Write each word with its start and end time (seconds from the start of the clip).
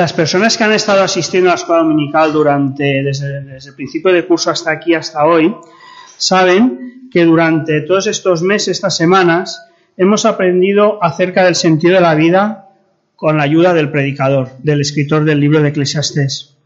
Las 0.00 0.14
personas 0.14 0.56
que 0.56 0.64
han 0.64 0.72
estado 0.72 1.02
asistiendo 1.02 1.50
a 1.50 1.52
la 1.52 1.56
escuela 1.56 1.82
dominical 1.82 2.32
durante, 2.32 3.02
desde, 3.02 3.36
el 3.36 3.74
principio 3.74 4.10
del 4.10 4.26
curso 4.26 4.50
hasta 4.50 4.70
aquí, 4.70 4.94
hasta 4.94 5.26
hoy, 5.26 5.54
saben 6.16 7.10
que 7.12 7.26
durante 7.26 7.82
todos 7.82 8.06
estos 8.06 8.40
meses, 8.40 8.68
estas 8.68 8.96
semanas, 8.96 9.62
hemos 9.98 10.24
aprendido 10.24 11.04
acerca 11.04 11.44
del 11.44 11.54
sentido 11.54 11.96
de 11.96 12.00
la 12.00 12.14
vida 12.14 12.70
con 13.14 13.36
la 13.36 13.42
ayuda 13.42 13.74
del 13.74 13.90
predicador, 13.90 14.48
del 14.62 14.80
escritor 14.80 15.26
del 15.26 15.38
libro 15.38 15.60
de 15.60 15.68
Eclesiastés. 15.68 16.56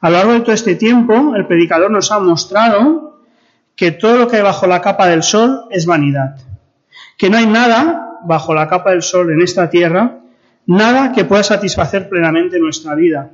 A 0.00 0.08
lo 0.08 0.16
largo 0.16 0.32
de 0.32 0.40
todo 0.40 0.54
este 0.54 0.74
tiempo, 0.74 1.36
el 1.36 1.46
predicador 1.46 1.90
nos 1.90 2.10
ha 2.10 2.20
mostrado 2.20 3.20
que 3.76 3.90
todo 3.90 4.16
lo 4.16 4.28
que 4.28 4.36
hay 4.36 4.42
bajo 4.42 4.66
la 4.66 4.80
capa 4.80 5.08
del 5.08 5.22
sol 5.22 5.66
es 5.68 5.84
vanidad, 5.84 6.36
que 7.18 7.28
no 7.28 7.36
hay 7.36 7.44
nada 7.44 8.18
bajo 8.24 8.54
la 8.54 8.66
capa 8.66 8.92
del 8.92 9.02
sol 9.02 9.30
en 9.30 9.42
esta 9.42 9.68
tierra 9.68 10.21
Nada 10.66 11.12
que 11.12 11.24
pueda 11.24 11.42
satisfacer 11.42 12.08
plenamente 12.08 12.58
nuestra 12.58 12.94
vida. 12.94 13.30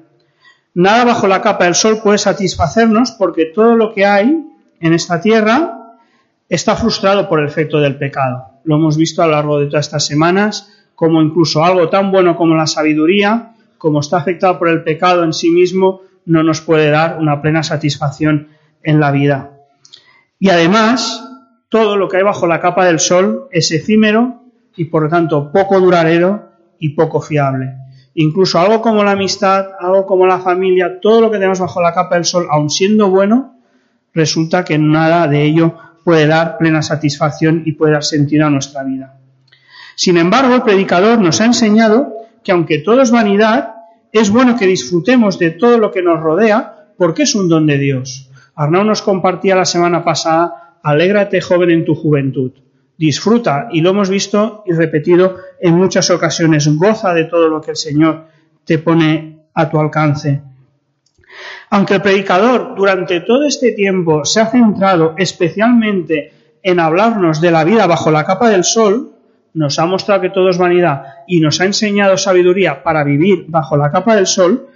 Nada 0.74 1.04
bajo 1.04 1.26
la 1.26 1.42
capa 1.42 1.64
del 1.64 1.74
sol 1.74 2.00
puede 2.02 2.18
satisfacernos 2.18 3.12
porque 3.12 3.46
todo 3.46 3.76
lo 3.76 3.92
que 3.92 4.06
hay 4.06 4.46
en 4.80 4.92
esta 4.92 5.20
tierra 5.20 5.96
está 6.48 6.76
frustrado 6.76 7.28
por 7.28 7.40
el 7.40 7.46
efecto 7.46 7.80
del 7.80 7.96
pecado. 7.96 8.60
Lo 8.64 8.76
hemos 8.76 8.96
visto 8.96 9.22
a 9.22 9.26
lo 9.26 9.32
largo 9.32 9.60
de 9.60 9.66
todas 9.66 9.86
estas 9.86 10.06
semanas, 10.06 10.72
como 10.94 11.20
incluso 11.20 11.64
algo 11.64 11.88
tan 11.88 12.10
bueno 12.10 12.36
como 12.36 12.54
la 12.54 12.66
sabiduría, 12.66 13.54
como 13.76 14.00
está 14.00 14.18
afectado 14.18 14.58
por 14.58 14.68
el 14.68 14.82
pecado 14.82 15.24
en 15.24 15.32
sí 15.32 15.50
mismo, 15.50 16.02
no 16.26 16.42
nos 16.42 16.60
puede 16.60 16.90
dar 16.90 17.18
una 17.18 17.40
plena 17.40 17.62
satisfacción 17.62 18.48
en 18.82 19.00
la 19.00 19.10
vida. 19.10 19.50
Y 20.38 20.50
además, 20.50 21.24
todo 21.68 21.96
lo 21.96 22.08
que 22.08 22.18
hay 22.18 22.22
bajo 22.22 22.46
la 22.46 22.60
capa 22.60 22.86
del 22.86 23.00
sol 23.00 23.48
es 23.50 23.70
efímero 23.72 24.42
y 24.76 24.86
por 24.86 25.04
lo 25.04 25.08
tanto 25.08 25.50
poco 25.52 25.80
duradero 25.80 26.47
y 26.78 26.90
poco 26.90 27.20
fiable. 27.20 27.74
Incluso 28.14 28.58
algo 28.58 28.80
como 28.80 29.04
la 29.04 29.12
amistad, 29.12 29.66
algo 29.78 30.06
como 30.06 30.26
la 30.26 30.40
familia, 30.40 31.00
todo 31.00 31.20
lo 31.20 31.30
que 31.30 31.38
tenemos 31.38 31.60
bajo 31.60 31.80
la 31.80 31.94
capa 31.94 32.16
del 32.16 32.24
sol, 32.24 32.46
aun 32.50 32.70
siendo 32.70 33.10
bueno, 33.10 33.58
resulta 34.12 34.64
que 34.64 34.78
nada 34.78 35.28
de 35.28 35.44
ello 35.44 35.74
puede 36.04 36.26
dar 36.26 36.58
plena 36.58 36.82
satisfacción 36.82 37.62
y 37.64 37.72
puede 37.72 37.92
dar 37.92 38.04
sentido 38.04 38.46
a 38.46 38.50
nuestra 38.50 38.82
vida. 38.82 39.18
Sin 39.94 40.16
embargo, 40.16 40.54
el 40.54 40.62
predicador 40.62 41.18
nos 41.20 41.40
ha 41.40 41.44
enseñado 41.44 42.12
que 42.42 42.52
aunque 42.52 42.78
todo 42.78 43.02
es 43.02 43.10
vanidad, 43.10 43.74
es 44.12 44.30
bueno 44.30 44.56
que 44.56 44.66
disfrutemos 44.66 45.38
de 45.38 45.50
todo 45.50 45.78
lo 45.78 45.90
que 45.90 46.02
nos 46.02 46.20
rodea 46.20 46.86
porque 46.96 47.24
es 47.24 47.34
un 47.34 47.48
don 47.48 47.66
de 47.66 47.78
Dios. 47.78 48.30
Arnau 48.54 48.84
nos 48.84 49.02
compartía 49.02 49.54
la 49.54 49.64
semana 49.64 50.04
pasada, 50.04 50.78
alégrate 50.82 51.40
joven 51.40 51.70
en 51.70 51.84
tu 51.84 51.94
juventud 51.94 52.52
disfruta, 52.98 53.68
y 53.70 53.80
lo 53.80 53.90
hemos 53.90 54.10
visto 54.10 54.64
y 54.66 54.72
repetido 54.72 55.36
en 55.60 55.74
muchas 55.74 56.10
ocasiones, 56.10 56.68
goza 56.76 57.14
de 57.14 57.24
todo 57.24 57.48
lo 57.48 57.60
que 57.60 57.70
el 57.70 57.76
Señor 57.76 58.26
te 58.64 58.78
pone 58.78 59.38
a 59.54 59.70
tu 59.70 59.78
alcance. 59.78 60.42
Aunque 61.70 61.94
el 61.94 62.02
predicador 62.02 62.74
durante 62.76 63.20
todo 63.20 63.44
este 63.44 63.72
tiempo 63.72 64.24
se 64.24 64.40
ha 64.40 64.46
centrado 64.46 65.14
especialmente 65.16 66.32
en 66.62 66.80
hablarnos 66.80 67.40
de 67.40 67.52
la 67.52 67.64
vida 67.64 67.86
bajo 67.86 68.10
la 68.10 68.24
capa 68.24 68.50
del 68.50 68.64
sol, 68.64 69.12
nos 69.54 69.78
ha 69.78 69.86
mostrado 69.86 70.20
que 70.20 70.30
todo 70.30 70.50
es 70.50 70.58
vanidad 70.58 71.04
y 71.26 71.40
nos 71.40 71.60
ha 71.60 71.64
enseñado 71.64 72.16
sabiduría 72.16 72.82
para 72.82 73.04
vivir 73.04 73.44
bajo 73.48 73.76
la 73.76 73.90
capa 73.90 74.16
del 74.16 74.26
sol, 74.26 74.68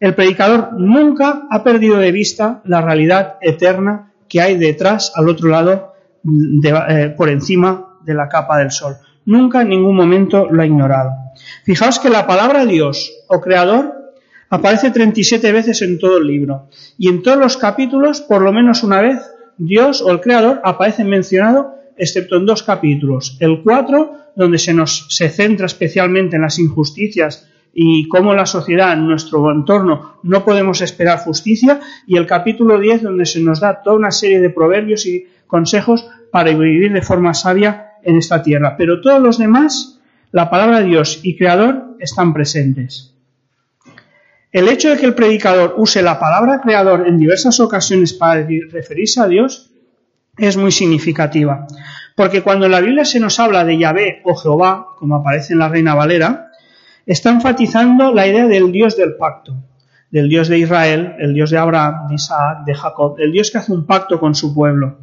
el 0.00 0.14
predicador 0.14 0.72
nunca 0.74 1.42
ha 1.50 1.62
perdido 1.62 1.98
de 1.98 2.12
vista 2.12 2.60
la 2.64 2.80
realidad 2.80 3.36
eterna 3.40 4.12
que 4.28 4.40
hay 4.40 4.56
detrás, 4.56 5.12
al 5.14 5.28
otro 5.28 5.48
lado 5.48 5.87
eh, 6.24 7.14
por 7.16 7.28
encima 7.28 7.98
de 8.04 8.14
la 8.14 8.28
capa 8.28 8.58
del 8.58 8.70
sol. 8.70 8.96
Nunca 9.26 9.62
en 9.62 9.68
ningún 9.68 9.94
momento 9.94 10.48
lo 10.50 10.62
ha 10.62 10.66
ignorado. 10.66 11.12
Fijaos 11.64 11.98
que 11.98 12.10
la 12.10 12.26
palabra 12.26 12.64
Dios 12.64 13.12
o 13.28 13.40
Creador 13.40 14.12
aparece 14.50 14.90
37 14.90 15.52
veces 15.52 15.82
en 15.82 15.98
todo 15.98 16.18
el 16.18 16.26
libro. 16.26 16.68
Y 16.96 17.08
en 17.08 17.22
todos 17.22 17.38
los 17.38 17.56
capítulos, 17.56 18.20
por 18.20 18.42
lo 18.42 18.52
menos 18.52 18.82
una 18.82 19.00
vez, 19.00 19.18
Dios 19.58 20.00
o 20.00 20.10
el 20.10 20.20
Creador 20.20 20.60
aparece 20.64 21.04
mencionado, 21.04 21.74
excepto 21.96 22.36
en 22.36 22.46
dos 22.46 22.62
capítulos. 22.62 23.36
El 23.40 23.62
4, 23.62 24.16
donde 24.36 24.58
se 24.58 24.72
nos 24.72 25.06
se 25.10 25.28
centra 25.28 25.66
especialmente 25.66 26.36
en 26.36 26.42
las 26.42 26.58
injusticias 26.58 27.48
y 27.74 28.08
cómo 28.08 28.34
la 28.34 28.46
sociedad, 28.46 28.94
en 28.94 29.06
nuestro 29.06 29.52
entorno, 29.52 30.18
no 30.22 30.44
podemos 30.44 30.80
esperar 30.80 31.18
justicia, 31.18 31.80
y 32.06 32.16
el 32.16 32.26
capítulo 32.26 32.78
10, 32.78 33.02
donde 33.02 33.26
se 33.26 33.40
nos 33.40 33.60
da 33.60 33.82
toda 33.82 33.96
una 33.96 34.10
serie 34.10 34.40
de 34.40 34.50
proverbios 34.50 35.06
y 35.06 35.26
consejos 35.48 36.08
para 36.30 36.52
vivir 36.52 36.92
de 36.92 37.02
forma 37.02 37.34
sabia 37.34 37.94
en 38.04 38.16
esta 38.16 38.42
tierra. 38.42 38.76
Pero 38.78 39.00
todos 39.00 39.20
los 39.20 39.38
demás, 39.38 39.98
la 40.30 40.48
palabra 40.48 40.82
Dios 40.82 41.20
y 41.24 41.36
Creador 41.36 41.96
están 41.98 42.32
presentes. 42.32 43.14
El 44.52 44.68
hecho 44.68 44.90
de 44.90 44.96
que 44.96 45.06
el 45.06 45.14
predicador 45.14 45.74
use 45.76 46.00
la 46.00 46.18
palabra 46.18 46.60
creador 46.62 47.06
en 47.06 47.18
diversas 47.18 47.60
ocasiones 47.60 48.14
para 48.14 48.46
referirse 48.70 49.20
a 49.20 49.28
Dios 49.28 49.70
es 50.38 50.56
muy 50.56 50.72
significativa. 50.72 51.66
Porque 52.14 52.42
cuando 52.42 52.66
en 52.66 52.72
la 52.72 52.80
Biblia 52.80 53.04
se 53.04 53.20
nos 53.20 53.38
habla 53.40 53.64
de 53.64 53.76
Yahvé 53.76 54.22
o 54.24 54.34
Jehová, 54.34 54.86
como 54.96 55.16
aparece 55.16 55.52
en 55.52 55.58
la 55.58 55.68
Reina 55.68 55.94
Valera, 55.94 56.50
está 57.04 57.30
enfatizando 57.30 58.12
la 58.12 58.26
idea 58.26 58.46
del 58.46 58.72
Dios 58.72 58.96
del 58.96 59.16
pacto, 59.16 59.54
del 60.10 60.28
Dios 60.28 60.48
de 60.48 60.58
Israel, 60.58 61.14
el 61.18 61.34
Dios 61.34 61.50
de 61.50 61.58
Abraham, 61.58 62.08
de 62.08 62.14
Isaac, 62.14 62.64
de 62.64 62.74
Jacob, 62.74 63.16
el 63.18 63.32
Dios 63.32 63.50
que 63.50 63.58
hace 63.58 63.72
un 63.72 63.86
pacto 63.86 64.18
con 64.18 64.34
su 64.34 64.54
pueblo. 64.54 64.98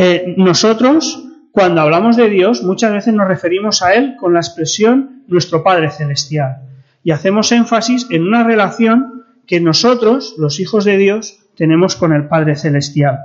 Eh, 0.00 0.34
nosotros, 0.36 1.24
cuando 1.50 1.80
hablamos 1.80 2.16
de 2.16 2.30
Dios, 2.30 2.62
muchas 2.62 2.92
veces 2.92 3.12
nos 3.14 3.26
referimos 3.26 3.82
a 3.82 3.94
Él 3.94 4.14
con 4.16 4.32
la 4.32 4.38
expresión 4.38 5.24
nuestro 5.26 5.64
Padre 5.64 5.90
Celestial. 5.90 6.58
Y 7.02 7.10
hacemos 7.10 7.50
énfasis 7.50 8.06
en 8.08 8.22
una 8.22 8.44
relación 8.44 9.24
que 9.44 9.58
nosotros, 9.58 10.36
los 10.38 10.60
hijos 10.60 10.84
de 10.84 10.98
Dios, 10.98 11.40
tenemos 11.56 11.96
con 11.96 12.12
el 12.12 12.28
Padre 12.28 12.54
Celestial. 12.54 13.18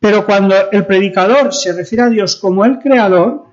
Pero 0.00 0.26
cuando 0.26 0.56
el 0.72 0.84
predicador 0.84 1.54
se 1.54 1.72
refiere 1.72 2.02
a 2.02 2.08
Dios 2.08 2.34
como 2.34 2.64
el 2.64 2.80
Creador, 2.80 3.44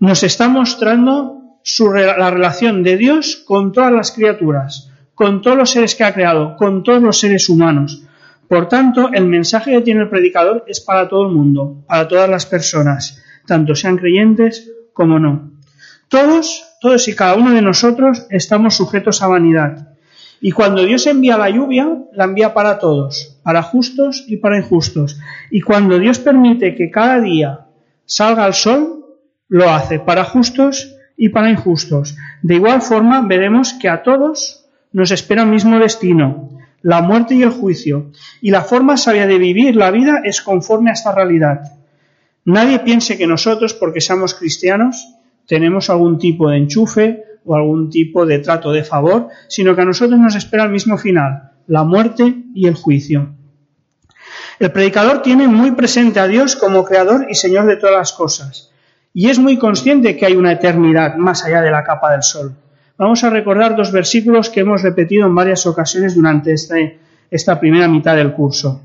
nos 0.00 0.24
está 0.24 0.48
mostrando 0.48 1.58
la 1.94 2.30
relación 2.32 2.82
de 2.82 2.96
Dios 2.96 3.36
con 3.36 3.70
todas 3.70 3.92
las 3.92 4.10
criaturas, 4.10 4.90
con 5.14 5.42
todos 5.42 5.56
los 5.56 5.70
seres 5.70 5.94
que 5.94 6.02
ha 6.02 6.12
creado, 6.12 6.56
con 6.56 6.82
todos 6.82 7.00
los 7.00 7.20
seres 7.20 7.48
humanos. 7.48 8.02
Por 8.52 8.68
tanto, 8.68 9.08
el 9.14 9.24
mensaje 9.24 9.70
que 9.70 9.80
tiene 9.80 10.02
el 10.02 10.10
predicador 10.10 10.62
es 10.66 10.78
para 10.78 11.08
todo 11.08 11.26
el 11.26 11.34
mundo, 11.34 11.84
para 11.88 12.06
todas 12.06 12.28
las 12.28 12.44
personas, 12.44 13.18
tanto 13.46 13.74
sean 13.74 13.96
creyentes 13.96 14.70
como 14.92 15.18
no. 15.18 15.52
Todos, 16.08 16.62
todos 16.78 17.08
y 17.08 17.14
cada 17.14 17.34
uno 17.34 17.52
de 17.52 17.62
nosotros 17.62 18.26
estamos 18.28 18.76
sujetos 18.76 19.22
a 19.22 19.28
vanidad. 19.28 19.94
Y 20.42 20.52
cuando 20.52 20.84
Dios 20.84 21.06
envía 21.06 21.38
la 21.38 21.48
lluvia, 21.48 21.96
la 22.12 22.24
envía 22.24 22.52
para 22.52 22.78
todos, 22.78 23.40
para 23.42 23.62
justos 23.62 24.22
y 24.28 24.36
para 24.36 24.58
injustos. 24.58 25.18
Y 25.50 25.62
cuando 25.62 25.98
Dios 25.98 26.18
permite 26.18 26.74
que 26.74 26.90
cada 26.90 27.22
día 27.22 27.60
salga 28.04 28.46
el 28.46 28.52
sol, 28.52 29.16
lo 29.48 29.70
hace 29.70 29.98
para 29.98 30.24
justos 30.24 30.94
y 31.16 31.30
para 31.30 31.48
injustos. 31.48 32.18
De 32.42 32.56
igual 32.56 32.82
forma, 32.82 33.22
veremos 33.22 33.72
que 33.72 33.88
a 33.88 34.02
todos 34.02 34.66
nos 34.92 35.10
espera 35.10 35.40
el 35.40 35.48
mismo 35.48 35.78
destino, 35.78 36.50
la 36.82 37.00
muerte 37.00 37.34
y 37.34 37.42
el 37.42 37.50
juicio, 37.50 38.10
y 38.40 38.50
la 38.50 38.62
forma 38.62 38.96
sabia 38.96 39.26
de 39.26 39.38
vivir 39.38 39.76
la 39.76 39.90
vida 39.90 40.20
es 40.24 40.42
conforme 40.42 40.90
a 40.90 40.94
esta 40.94 41.12
realidad. 41.12 41.72
Nadie 42.44 42.80
piense 42.80 43.16
que 43.16 43.26
nosotros, 43.26 43.72
porque 43.74 44.00
seamos 44.00 44.34
cristianos, 44.34 45.16
tenemos 45.46 45.90
algún 45.90 46.18
tipo 46.18 46.50
de 46.50 46.58
enchufe 46.58 47.24
o 47.44 47.54
algún 47.54 47.90
tipo 47.90 48.26
de 48.26 48.38
trato 48.40 48.72
de 48.72 48.84
favor, 48.84 49.28
sino 49.48 49.74
que 49.74 49.82
a 49.82 49.84
nosotros 49.84 50.18
nos 50.18 50.34
espera 50.34 50.64
el 50.64 50.70
mismo 50.70 50.98
final, 50.98 51.52
la 51.66 51.84
muerte 51.84 52.34
y 52.54 52.66
el 52.66 52.74
juicio. 52.74 53.30
El 54.58 54.72
predicador 54.72 55.22
tiene 55.22 55.48
muy 55.48 55.72
presente 55.72 56.20
a 56.20 56.28
Dios 56.28 56.56
como 56.56 56.84
creador 56.84 57.26
y 57.28 57.34
señor 57.34 57.66
de 57.66 57.76
todas 57.76 57.96
las 57.96 58.12
cosas, 58.12 58.72
y 59.14 59.28
es 59.28 59.38
muy 59.38 59.58
consciente 59.58 60.16
que 60.16 60.26
hay 60.26 60.34
una 60.34 60.52
eternidad 60.52 61.16
más 61.16 61.44
allá 61.44 61.62
de 61.62 61.70
la 61.70 61.84
capa 61.84 62.12
del 62.12 62.22
sol. 62.22 62.56
Vamos 63.02 63.24
a 63.24 63.30
recordar 63.30 63.74
dos 63.74 63.90
versículos 63.90 64.48
que 64.48 64.60
hemos 64.60 64.80
repetido 64.80 65.26
en 65.26 65.34
varias 65.34 65.66
ocasiones 65.66 66.14
durante 66.14 66.54
esta 66.54 67.58
primera 67.58 67.88
mitad 67.88 68.14
del 68.14 68.32
curso. 68.32 68.80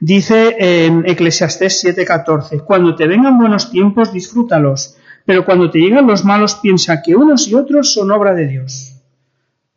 Dice 0.00 0.56
en 0.58 1.08
Eclesiastés 1.08 1.84
7:14, 1.84 2.64
cuando 2.64 2.96
te 2.96 3.06
vengan 3.06 3.38
buenos 3.38 3.70
tiempos, 3.70 4.12
disfrútalos, 4.12 4.96
pero 5.24 5.44
cuando 5.44 5.70
te 5.70 5.78
lleguen 5.78 6.08
los 6.08 6.24
malos, 6.24 6.56
piensa 6.56 7.00
que 7.00 7.14
unos 7.14 7.46
y 7.46 7.54
otros 7.54 7.92
son 7.92 8.10
obra 8.10 8.34
de 8.34 8.48
Dios. 8.48 8.96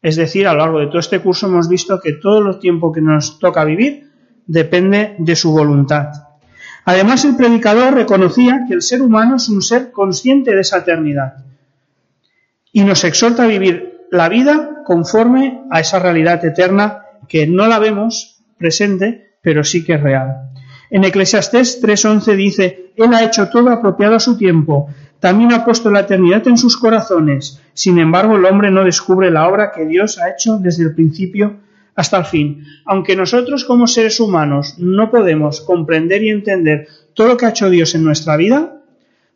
Es 0.02 0.16
decir, 0.16 0.48
a 0.48 0.54
lo 0.54 0.62
largo 0.62 0.80
de 0.80 0.88
todo 0.88 0.98
este 0.98 1.20
curso 1.20 1.46
hemos 1.46 1.70
visto 1.70 2.00
que 2.00 2.14
todo 2.14 2.50
el 2.50 2.58
tiempo 2.58 2.92
que 2.92 3.02
nos 3.02 3.38
toca 3.38 3.64
vivir 3.64 4.10
depende 4.48 5.14
de 5.20 5.36
su 5.36 5.52
voluntad. 5.52 6.08
Además, 6.86 7.26
el 7.26 7.36
predicador 7.36 7.94
reconocía 7.94 8.66
que 8.68 8.74
el 8.74 8.82
ser 8.82 9.04
humano 9.04 9.36
es 9.36 9.50
un 9.50 9.62
ser 9.62 9.92
consciente 9.92 10.56
de 10.56 10.62
esa 10.62 10.80
eternidad 10.80 11.51
y 12.72 12.84
nos 12.84 13.04
exhorta 13.04 13.44
a 13.44 13.48
vivir 13.48 14.08
la 14.12 14.30
vida 14.30 14.84
conforme 14.86 15.64
a 15.70 15.80
esa 15.80 16.00
realidad 16.00 16.44
eterna 16.44 17.04
que 17.28 17.48
no 17.48 17.68
la 17.68 17.80
vemos 17.80 18.44
presente, 18.58 19.36
pero 19.42 19.64
sí 19.64 19.84
que 19.84 19.94
es 19.94 20.02
real. 20.02 20.52
En 20.90 21.06
Eclesiastés 21.06 21.82
3.11 21.82 22.36
dice, 22.36 22.92
Él 22.98 23.14
ha 23.14 23.24
hecho 23.24 23.48
todo 23.50 23.70
apropiado 23.70 24.16
a 24.16 24.20
su 24.20 24.38
tiempo, 24.38 24.90
también 25.22 25.54
ha 25.54 25.64
puesto 25.64 25.90
la 25.90 26.02
eternidad 26.02 26.48
en 26.48 26.58
sus 26.58 26.78
corazones. 26.78 27.62
Sin 27.74 28.00
embargo, 28.00 28.36
el 28.36 28.46
hombre 28.46 28.72
no 28.72 28.84
descubre 28.84 29.32
la 29.32 29.48
obra 29.48 29.72
que 29.72 29.86
Dios 29.86 30.20
ha 30.20 30.30
hecho 30.30 30.58
desde 30.58 30.84
el 30.84 30.96
principio 30.96 31.58
hasta 31.96 32.18
el 32.18 32.26
fin. 32.26 32.66
Aunque 32.86 33.16
nosotros 33.16 33.64
como 33.64 33.88
seres 33.88 34.20
humanos 34.20 34.76
no 34.80 35.12
podemos 35.12 35.62
comprender 35.62 36.24
y 36.24 36.30
entender 36.30 36.88
todo 37.14 37.28
lo 37.28 37.38
que 37.38 37.46
ha 37.46 37.50
hecho 37.50 37.70
Dios 37.70 37.94
en 37.96 38.04
nuestra 38.04 38.36
vida, 38.36 38.81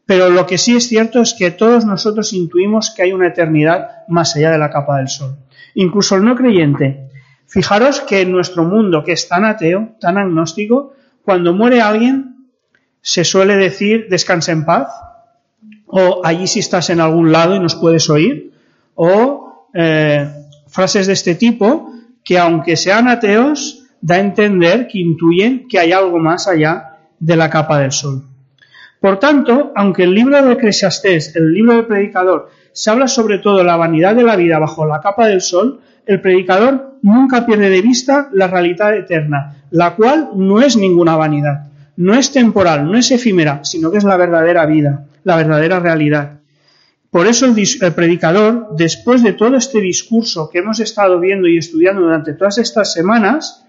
pero 0.06 0.30
lo 0.30 0.46
que 0.46 0.58
sí 0.58 0.76
es 0.76 0.88
cierto 0.88 1.22
es 1.22 1.34
que 1.34 1.52
todos 1.52 1.86
nosotros 1.86 2.34
intuimos 2.34 2.94
que 2.96 3.04
hay 3.04 3.14
una 3.14 3.28
eternidad 3.28 4.06
más 4.08 4.36
allá 4.36 4.52
de 4.52 4.58
la 4.58 4.70
capa 4.70 4.98
del 4.98 5.08
sol. 5.08 5.38
Incluso 5.74 6.16
el 6.16 6.24
no 6.24 6.36
creyente. 6.36 7.10
Fijaros 7.48 8.02
que 8.02 8.22
en 8.22 8.32
nuestro 8.32 8.64
mundo, 8.64 9.04
que 9.04 9.14
es 9.14 9.28
tan 9.28 9.46
ateo, 9.46 9.96
tan 10.00 10.18
agnóstico, 10.18 10.94
cuando 11.24 11.54
muere 11.54 11.82
alguien, 11.82 12.48
se 13.02 13.24
suele 13.24 13.56
decir 13.56 14.08
descansa 14.10 14.52
en 14.52 14.66
paz, 14.66 14.90
o 15.88 16.22
allí 16.24 16.48
si 16.48 16.60
estás 16.60 16.90
en 16.90 17.00
algún 17.00 17.32
lado 17.32 17.56
y 17.56 17.60
nos 17.60 17.76
puedes 17.76 18.10
oír, 18.10 18.54
o 18.94 19.70
eh, 19.74 20.30
frases 20.68 21.08
de 21.08 21.14
este 21.14 21.36
tipo 21.36 21.92
que 22.24 22.40
aunque 22.40 22.76
sean 22.76 23.08
ateos, 23.08 23.84
da 24.02 24.16
a 24.16 24.20
entender 24.20 24.88
que 24.88 25.00
intuyen 25.00 25.68
que 25.68 25.80
hay 25.80 25.92
algo 25.92 26.20
más 26.20 26.48
allá 26.48 26.98
de 27.20 27.36
la 27.36 27.50
capa 27.50 27.80
del 27.80 27.92
sol. 27.92 28.24
Por 29.06 29.20
tanto, 29.20 29.72
aunque 29.76 30.02
el 30.02 30.16
libro 30.16 30.44
de 30.44 30.54
Eclesiastés, 30.54 31.36
el 31.36 31.54
libro 31.54 31.76
del 31.76 31.86
predicador, 31.86 32.50
se 32.74 32.90
habla 32.90 33.08
sobre 33.08 33.38
todo 33.38 33.60
de 33.60 33.64
la 33.64 33.78
vanidad 33.78 34.16
de 34.16 34.24
la 34.24 34.36
vida 34.36 34.58
bajo 34.58 34.84
la 34.88 35.00
capa 35.00 35.28
del 35.28 35.42
sol, 35.42 35.80
el 36.08 36.22
predicador 36.22 36.98
nunca 37.04 37.46
pierde 37.46 37.70
de 37.70 37.84
vista 37.84 38.30
la 38.34 38.48
realidad 38.48 38.98
eterna, 38.98 39.58
la 39.70 39.96
cual 39.96 40.30
no 40.34 40.60
es 40.60 40.76
ninguna 40.76 41.16
vanidad, 41.18 41.68
no 41.98 42.16
es 42.16 42.32
temporal, 42.32 42.92
no 42.92 42.98
es 42.98 43.12
efímera, 43.12 43.64
sino 43.64 43.92
que 43.92 44.00
es 44.00 44.04
la 44.04 44.18
verdadera 44.18 44.66
vida, 44.66 45.06
la 45.24 45.36
verdadera 45.36 45.80
realidad. 45.80 46.40
Por 47.12 47.28
eso 47.28 47.46
el, 47.46 47.94
predicador, 47.94 48.70
después 48.76 49.22
de 49.22 49.34
todo 49.34 49.56
este 49.56 49.82
discurso 49.82 50.50
que 50.50 50.58
hemos 50.58 50.80
estado 50.80 51.20
viendo 51.20 51.48
y 51.48 51.60
estudiando 51.60 52.02
durante 52.02 52.34
todas 52.34 52.58
estas 52.58 52.92
semanas, 52.92 53.68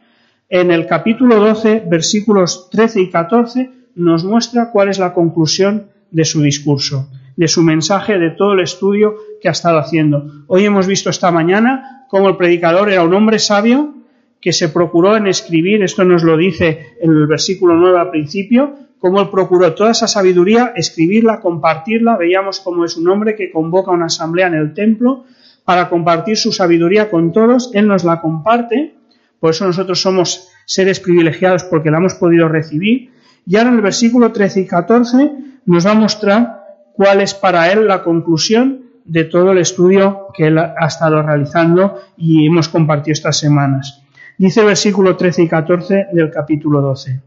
en 0.49 0.71
el 0.71 0.87
capítulo 0.87 1.37
12, 1.41 1.85
versículos 1.91 2.71
13 2.71 3.03
y 3.03 3.11
14, 3.11 3.76
nos 3.97 4.25
muestra 4.25 4.71
cuál 4.71 4.89
es 4.89 4.99
la 4.99 5.13
conclusión 5.13 5.89
de 6.11 6.25
su 6.25 6.43
discurso, 6.43 7.09
de 7.37 7.49
su 7.49 7.63
mensaje, 7.63 8.19
de 8.19 8.31
todo 8.31 8.53
el 8.53 8.61
estudio 8.61 9.17
que 9.41 9.49
ha 9.49 9.53
estado 9.53 9.79
haciendo. 9.79 10.45
Hoy 10.47 10.65
hemos 10.65 10.87
visto 10.87 11.11
esta 11.11 11.31
mañana 11.31 12.07
cómo 12.09 12.29
el 12.29 12.37
predicador 12.37 12.91
era 12.91 13.03
un 13.03 13.15
hombre 13.15 13.39
sabio 13.39 13.95
que 14.41 14.53
se 14.53 14.69
procuró 14.69 15.17
en 15.17 15.27
escribir, 15.27 15.83
esto 15.83 16.05
nos 16.05 16.23
lo 16.23 16.37
dice 16.37 16.95
en 17.01 17.11
el 17.11 17.27
versículo 17.27 17.75
9 17.75 17.99
al 17.99 18.11
principio, 18.11 18.75
cómo 18.99 19.21
él 19.21 19.29
procuró 19.31 19.73
toda 19.75 19.91
esa 19.91 20.07
sabiduría, 20.07 20.73
escribirla, 20.77 21.41
compartirla. 21.41 22.17
Veíamos 22.17 22.61
cómo 22.61 22.85
es 22.85 22.97
un 22.97 23.09
hombre 23.09 23.35
que 23.35 23.51
convoca 23.51 23.91
una 23.91 24.07
asamblea 24.07 24.47
en 24.47 24.55
el 24.55 24.75
templo 24.75 25.25
para 25.65 25.89
compartir 25.89 26.37
su 26.37 26.53
sabiduría 26.53 27.11
con 27.11 27.33
todos. 27.33 27.71
Él 27.75 27.89
nos 27.89 28.05
la 28.05 28.21
comparte, 28.21 28.95
por 29.41 29.51
eso 29.51 29.67
nosotros 29.67 30.01
somos 30.01 30.49
seres 30.65 31.01
privilegiados 31.01 31.65
porque 31.65 31.91
la 31.91 31.99
hemos 31.99 32.15
podido 32.15 32.49
recibir. 32.49 33.11
Y 33.47 33.57
ahora 33.57 33.71
en 33.71 33.77
el 33.77 33.83
versículo 33.83 34.33
13 34.33 34.61
y 34.61 34.67
14 34.67 35.33
nos 35.67 35.87
va 35.87 35.93
a 35.93 35.95
mostrar 35.95 36.65
cuál 36.95 37.21
es 37.21 37.33
para 37.33 37.71
él 37.71 37.87
la 37.87 38.03
conclusión 38.03 38.87
de 39.05 39.25
todo 39.25 39.53
el 39.53 39.59
estudio 39.59 40.27
que 40.35 40.49
él 40.49 40.59
ha 40.59 40.87
estado 40.87 41.23
realizando 41.23 42.01
y 42.17 42.47
hemos 42.47 42.69
compartido 42.69 43.13
estas 43.13 43.39
semanas. 43.39 44.03
Dice 44.37 44.61
el 44.61 44.67
versículo 44.67 45.17
13 45.17 45.45
y 45.45 45.49
14 45.49 46.07
del 46.13 46.31
capítulo 46.31 46.81
12. 46.81 47.21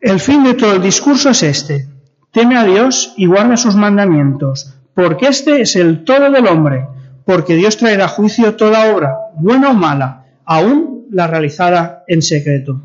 El 0.00 0.20
fin 0.20 0.44
de 0.44 0.54
todo 0.54 0.74
el 0.74 0.82
discurso 0.82 1.30
es 1.30 1.42
este. 1.42 1.88
Teme 2.30 2.56
a 2.56 2.64
Dios 2.64 3.14
y 3.16 3.26
guarda 3.26 3.56
sus 3.56 3.76
mandamientos, 3.76 4.74
porque 4.94 5.26
este 5.26 5.60
es 5.60 5.76
el 5.76 6.04
todo 6.04 6.30
del 6.30 6.46
hombre, 6.46 6.86
porque 7.24 7.56
Dios 7.56 7.76
traerá 7.76 8.08
juicio 8.08 8.54
toda 8.56 8.94
obra, 8.94 9.16
buena 9.34 9.70
o 9.70 9.74
mala, 9.74 10.26
aún 10.44 11.06
la 11.10 11.26
realizada 11.26 12.04
en 12.06 12.22
secreto. 12.22 12.82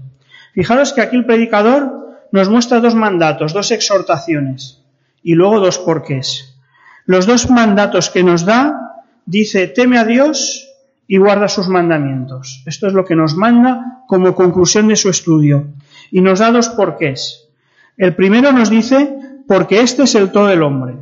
Fijaros 0.58 0.92
que 0.92 1.02
aquí 1.02 1.16
el 1.16 1.26
predicador 1.28 2.18
nos 2.32 2.50
muestra 2.50 2.80
dos 2.80 2.96
mandatos, 2.96 3.54
dos 3.54 3.70
exhortaciones 3.70 4.82
y 5.22 5.36
luego 5.36 5.60
dos 5.60 5.78
porqués. 5.78 6.58
Los 7.06 7.28
dos 7.28 7.52
mandatos 7.52 8.10
que 8.10 8.24
nos 8.24 8.44
da, 8.44 9.04
dice, 9.28 9.68
teme 9.68 10.00
a 10.00 10.04
Dios 10.04 10.68
y 11.06 11.18
guarda 11.18 11.48
sus 11.48 11.68
mandamientos. 11.68 12.64
Esto 12.66 12.88
es 12.88 12.94
lo 12.94 13.06
que 13.06 13.16
nos 13.16 13.36
manda 13.36 14.02
como 14.08 14.34
conclusión 14.34 14.88
de 14.88 14.96
su 14.96 15.12
estudio 15.12 15.68
y 16.10 16.22
nos 16.22 16.40
da 16.40 16.52
dos 16.52 16.70
porqués. 16.70 17.50
El 17.96 18.16
primero 18.16 18.52
nos 18.52 18.72
dice, 18.72 19.16
porque 19.48 19.82
este 19.82 20.06
es 20.06 20.16
el 20.16 20.32
todo 20.32 20.48
del 20.48 20.64
hombre. 20.64 20.96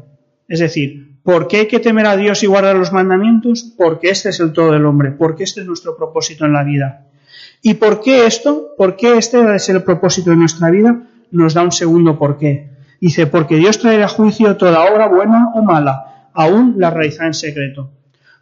Es 0.49 0.59
decir, 0.59 1.15
¿por 1.23 1.47
qué 1.47 1.59
hay 1.59 1.67
que 1.69 1.79
temer 1.79 2.07
a 2.07 2.17
Dios 2.17 2.43
y 2.43 2.47
guardar 2.47 2.75
los 2.75 2.91
mandamientos? 2.91 3.63
Porque 3.77 4.09
este 4.09 4.31
es 4.31 4.39
el 4.41 4.51
todo 4.51 4.73
del 4.73 4.85
hombre, 4.85 5.11
porque 5.11 5.45
este 5.45 5.61
es 5.61 5.65
nuestro 5.65 5.95
propósito 5.95 6.43
en 6.43 6.51
la 6.51 6.65
vida. 6.65 7.05
¿Y 7.61 7.75
por 7.75 8.01
qué 8.01 8.25
esto? 8.25 8.73
¿Por 8.77 8.95
qué 8.95 9.17
este 9.17 9.55
es 9.55 9.69
el 9.69 9.83
propósito 9.83 10.29
de 10.29 10.35
nuestra 10.35 10.69
vida? 10.69 11.03
Nos 11.31 11.53
da 11.53 11.63
un 11.63 11.71
segundo 11.71 12.17
porqué. 12.17 12.69
Dice, 13.01 13.27
porque 13.27 13.57
Dios 13.57 13.79
traerá 13.79 14.07
juicio 14.07 14.55
toda 14.57 14.91
obra 14.91 15.07
buena 15.07 15.49
o 15.53 15.61
mala, 15.61 16.29
aún 16.33 16.75
la 16.77 16.89
realiza 16.89 17.25
en 17.25 17.33
secreto. 17.33 17.89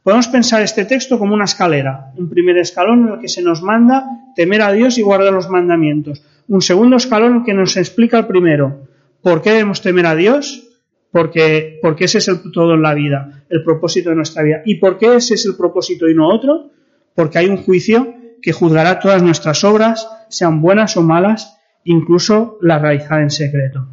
Podemos 0.04 0.28
pensar 0.28 0.62
este 0.62 0.86
texto 0.86 1.18
como 1.18 1.34
una 1.34 1.46
escalera, 1.46 2.12
un 2.18 2.30
primer 2.30 2.58
escalón 2.58 3.08
en 3.08 3.14
el 3.14 3.20
que 3.20 3.30
se 3.30 3.42
nos 3.42 3.62
manda 3.62 4.06
temer 4.36 4.62
a 4.62 4.72
Dios 4.72 4.98
y 4.98 5.02
guardar 5.02 5.34
los 5.34 5.50
mandamientos 5.50 6.24
un 6.48 6.62
segundo 6.62 6.98
escalón 6.98 7.44
que 7.44 7.54
nos 7.54 7.78
explica 7.78 8.20
el 8.20 8.28
primero. 8.28 8.88
¿Por 9.22 9.42
qué 9.42 9.52
debemos 9.52 9.82
temer 9.82 10.06
a 10.06 10.16
Dios? 10.16 10.70
Porque, 11.12 11.80
porque 11.82 12.06
ese 12.06 12.18
es 12.18 12.28
el 12.28 12.52
todo 12.52 12.74
en 12.74 12.82
la 12.82 12.94
vida, 12.94 13.44
el 13.50 13.64
propósito 13.64 14.10
de 14.10 14.16
nuestra 14.16 14.44
vida. 14.44 14.62
¿Y 14.66 14.76
por 14.76 14.98
qué 14.98 15.16
ese 15.16 15.36
es 15.36 15.46
el 15.46 15.56
propósito 15.56 16.10
y 16.10 16.16
no 16.16 16.28
otro? 16.28 16.72
Porque 17.16 17.38
hay 17.38 17.48
un 17.48 17.58
juicio 17.58 18.14
que 18.44 18.52
juzgará 18.52 19.00
todas 19.00 19.24
nuestras 19.24 19.64
obras, 19.64 20.08
sean 20.28 20.62
buenas 20.62 20.98
o 20.98 21.02
malas, 21.02 21.58
incluso 21.86 22.58
la 22.62 22.78
realizada 22.78 23.22
en 23.22 23.32
secreto. 23.32 23.88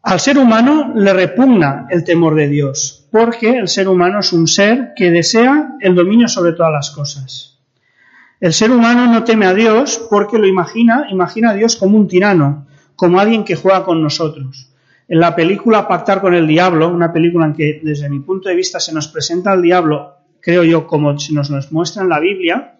Al 0.00 0.20
ser 0.20 0.38
humano 0.38 0.92
le 0.94 1.12
repugna 1.12 1.88
el 1.90 2.04
temor 2.04 2.36
de 2.36 2.48
Dios, 2.48 3.08
porque 3.10 3.58
el 3.58 3.66
ser 3.66 3.88
humano 3.88 4.20
es 4.20 4.32
un 4.32 4.46
ser 4.46 4.92
que 4.94 5.10
desea 5.10 5.74
el 5.80 5.96
dominio 5.96 6.28
sobre 6.28 6.52
todas 6.52 6.72
las 6.72 6.90
cosas. 6.92 7.58
El 8.38 8.52
ser 8.52 8.70
humano 8.70 9.12
no 9.12 9.24
teme 9.24 9.46
a 9.46 9.54
Dios 9.54 10.06
porque 10.08 10.38
lo 10.38 10.46
imagina, 10.46 11.06
imagina 11.10 11.50
a 11.50 11.54
Dios 11.54 11.74
como 11.74 11.98
un 11.98 12.06
tirano, 12.06 12.68
como 12.94 13.18
alguien 13.18 13.44
que 13.44 13.56
juega 13.56 13.84
con 13.84 14.00
nosotros. 14.00 14.70
En 15.08 15.18
la 15.18 15.34
película 15.34 15.88
Pactar 15.88 16.20
con 16.20 16.34
el 16.34 16.46
Diablo, 16.46 16.88
una 16.88 17.12
película 17.12 17.46
en 17.46 17.54
que 17.54 17.80
desde 17.82 18.08
mi 18.08 18.20
punto 18.20 18.48
de 18.48 18.54
vista 18.54 18.78
se 18.78 18.92
nos 18.92 19.08
presenta 19.08 19.50
al 19.50 19.62
diablo, 19.62 20.15
creo 20.46 20.62
yo, 20.62 20.86
como 20.86 21.12
nos, 21.12 21.50
nos 21.50 21.72
muestra 21.72 22.04
en 22.04 22.08
la 22.08 22.20
Biblia, 22.20 22.76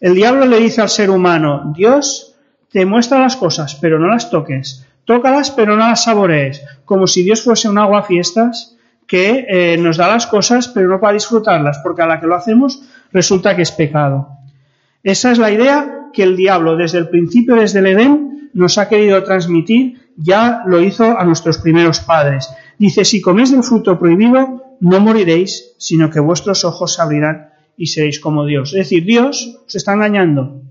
el 0.00 0.16
diablo 0.16 0.46
le 0.46 0.58
dice 0.58 0.80
al 0.80 0.88
ser 0.88 1.10
humano, 1.10 1.72
Dios 1.72 2.34
te 2.72 2.84
muestra 2.84 3.20
las 3.20 3.36
cosas, 3.36 3.76
pero 3.76 4.00
no 4.00 4.08
las 4.08 4.30
toques, 4.30 4.84
tócalas, 5.04 5.52
pero 5.52 5.76
no 5.76 5.86
las 5.88 6.02
saborees, 6.02 6.64
como 6.84 7.06
si 7.06 7.22
Dios 7.22 7.44
fuese 7.44 7.68
un 7.68 7.78
agua 7.78 8.02
fiestas 8.02 8.76
que 9.06 9.46
eh, 9.48 9.76
nos 9.78 9.96
da 9.96 10.08
las 10.08 10.26
cosas, 10.26 10.66
pero 10.66 10.88
no 10.88 10.98
para 10.98 11.12
disfrutarlas, 11.12 11.78
porque 11.84 12.02
a 12.02 12.08
la 12.08 12.18
que 12.18 12.26
lo 12.26 12.34
hacemos 12.34 12.82
resulta 13.12 13.54
que 13.54 13.62
es 13.62 13.70
pecado. 13.70 14.30
Esa 15.04 15.30
es 15.30 15.38
la 15.38 15.52
idea 15.52 16.08
que 16.12 16.24
el 16.24 16.36
diablo 16.36 16.76
desde 16.76 16.98
el 16.98 17.08
principio, 17.08 17.54
desde 17.54 17.78
el 17.78 17.86
Edén, 17.86 18.50
nos 18.54 18.76
ha 18.76 18.88
querido 18.88 19.22
transmitir, 19.22 20.00
ya 20.16 20.64
lo 20.66 20.82
hizo 20.82 21.16
a 21.16 21.24
nuestros 21.24 21.58
primeros 21.58 22.00
padres. 22.00 22.50
Dice, 22.76 23.04
si 23.04 23.20
coméis 23.20 23.52
del 23.52 23.62
fruto 23.62 24.00
prohibido, 24.00 24.63
no 24.80 25.00
moriréis, 25.00 25.74
sino 25.78 26.10
que 26.10 26.20
vuestros 26.20 26.64
ojos 26.64 26.94
se 26.94 27.02
abrirán 27.02 27.50
y 27.76 27.86
seréis 27.86 28.20
como 28.20 28.44
Dios. 28.44 28.72
Es 28.72 28.78
decir, 28.78 29.04
Dios 29.04 29.60
os 29.66 29.74
está 29.74 29.94
engañando. 29.94 30.62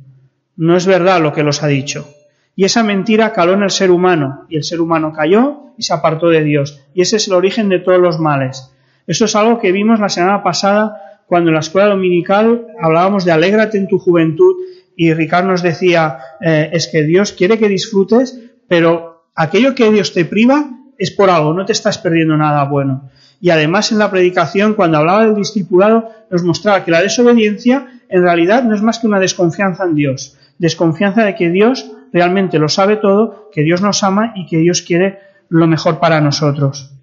No 0.55 0.77
es 0.77 0.85
verdad 0.85 1.21
lo 1.21 1.33
que 1.33 1.43
los 1.43 1.63
ha 1.63 1.67
dicho. 1.67 2.07
Y 2.55 2.65
esa 2.65 2.83
mentira 2.83 3.33
caló 3.33 3.53
en 3.53 3.63
el 3.63 3.71
ser 3.71 3.89
humano, 3.89 4.45
y 4.47 4.57
el 4.57 4.63
ser 4.63 4.79
humano 4.79 5.11
cayó 5.11 5.73
y 5.77 5.83
se 5.83 5.93
apartó 5.93 6.29
de 6.29 6.43
Dios. 6.43 6.81
Y 6.93 7.01
ese 7.01 7.17
es 7.17 7.27
el 7.27 7.33
origen 7.33 7.69
de 7.69 7.79
todos 7.79 7.99
los 7.99 8.19
males. 8.19 8.71
Eso 9.07 9.25
es 9.25 9.35
algo 9.35 9.59
que 9.59 9.71
vimos 9.71 9.99
la 9.99 10.09
semana 10.09 10.43
pasada 10.43 11.23
cuando 11.25 11.49
en 11.49 11.55
la 11.55 11.61
escuela 11.61 11.89
dominical 11.89 12.67
hablábamos 12.79 13.25
de 13.25 13.31
alégrate 13.31 13.77
en 13.77 13.87
tu 13.87 13.97
juventud 13.97 14.55
y 14.95 15.13
Ricardo 15.13 15.49
nos 15.49 15.63
decía, 15.63 16.19
eh, 16.41 16.69
es 16.71 16.87
que 16.87 17.03
Dios 17.03 17.31
quiere 17.31 17.57
que 17.57 17.67
disfrutes, 17.67 18.39
pero 18.67 19.25
aquello 19.35 19.73
que 19.73 19.91
Dios 19.91 20.13
te 20.13 20.25
priva 20.25 20.69
es 20.97 21.11
por 21.11 21.29
algo, 21.29 21.53
no 21.53 21.65
te 21.65 21.71
estás 21.71 21.97
perdiendo 21.97 22.37
nada 22.37 22.63
bueno. 22.65 23.09
Y 23.43 23.49
además 23.49 23.91
en 23.91 23.99
la 23.99 24.09
predicación, 24.09 24.73
cuando 24.73 24.99
hablaba 24.99 25.25
del 25.25 25.35
discipulado, 25.35 26.09
nos 26.31 26.43
mostraba 26.43 26.85
que 26.85 26.91
la 26.91 27.01
desobediencia 27.01 27.99
en 28.07 28.21
realidad 28.21 28.63
no 28.63 28.73
es 28.73 28.81
más 28.81 28.99
que 28.99 29.07
una 29.07 29.19
desconfianza 29.19 29.83
en 29.83 29.95
Dios, 29.95 30.37
desconfianza 30.59 31.25
de 31.25 31.35
que 31.35 31.49
Dios 31.49 31.91
realmente 32.13 32.57
lo 32.57 32.69
sabe 32.69 32.95
todo, 32.95 33.49
que 33.51 33.63
Dios 33.63 33.81
nos 33.81 34.01
ama 34.01 34.31
y 34.37 34.45
que 34.45 34.59
Dios 34.59 34.81
quiere 34.81 35.19
lo 35.49 35.67
mejor 35.67 35.99
para 35.99 36.21
nosotros. 36.21 36.93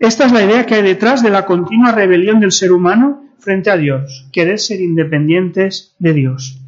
Esta 0.00 0.26
es 0.26 0.32
la 0.32 0.42
idea 0.42 0.66
que 0.66 0.74
hay 0.74 0.82
detrás 0.82 1.22
de 1.22 1.30
la 1.30 1.46
continua 1.46 1.92
rebelión 1.92 2.40
del 2.40 2.50
ser 2.50 2.72
humano 2.72 3.30
frente 3.38 3.70
a 3.70 3.76
Dios, 3.76 4.26
querer 4.32 4.58
ser 4.58 4.80
independientes 4.80 5.94
de 6.00 6.12
Dios. 6.12 6.58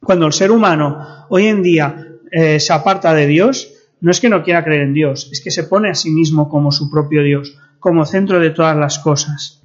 Cuando 0.00 0.26
el 0.26 0.32
ser 0.32 0.50
humano 0.50 1.06
hoy 1.28 1.46
en 1.46 1.62
día 1.62 2.04
eh, 2.32 2.58
se 2.58 2.72
aparta 2.72 3.14
de 3.14 3.28
Dios, 3.28 3.74
no 4.00 4.10
es 4.10 4.18
que 4.18 4.28
no 4.28 4.42
quiera 4.42 4.64
creer 4.64 4.82
en 4.82 4.94
Dios, 4.94 5.30
es 5.30 5.40
que 5.40 5.52
se 5.52 5.62
pone 5.62 5.90
a 5.90 5.94
sí 5.94 6.10
mismo 6.10 6.48
como 6.48 6.72
su 6.72 6.90
propio 6.90 7.22
Dios, 7.22 7.56
como 7.78 8.06
centro 8.06 8.40
de 8.40 8.50
todas 8.50 8.76
las 8.76 8.98
cosas. 8.98 9.62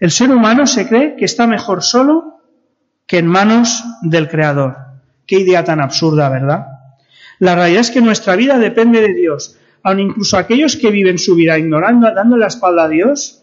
El 0.00 0.10
ser 0.10 0.30
humano 0.30 0.66
se 0.66 0.88
cree 0.88 1.16
que 1.16 1.24
está 1.24 1.46
mejor 1.46 1.82
solo 1.82 2.40
que 3.06 3.18
en 3.18 3.26
manos 3.26 3.82
del 4.02 4.28
Creador. 4.28 4.76
Qué 5.26 5.40
idea 5.40 5.64
tan 5.64 5.80
absurda, 5.80 6.28
¿verdad? 6.28 6.66
La 7.38 7.54
realidad 7.54 7.80
es 7.80 7.90
que 7.90 8.00
nuestra 8.00 8.36
vida 8.36 8.58
depende 8.58 9.00
de 9.00 9.14
Dios. 9.14 9.58
Aun 9.82 10.00
incluso 10.00 10.36
aquellos 10.36 10.76
que 10.76 10.90
viven 10.90 11.18
su 11.18 11.34
vida 11.34 11.58
ignorando, 11.58 12.12
dando 12.12 12.36
la 12.36 12.48
espalda 12.48 12.84
a 12.84 12.88
Dios, 12.88 13.42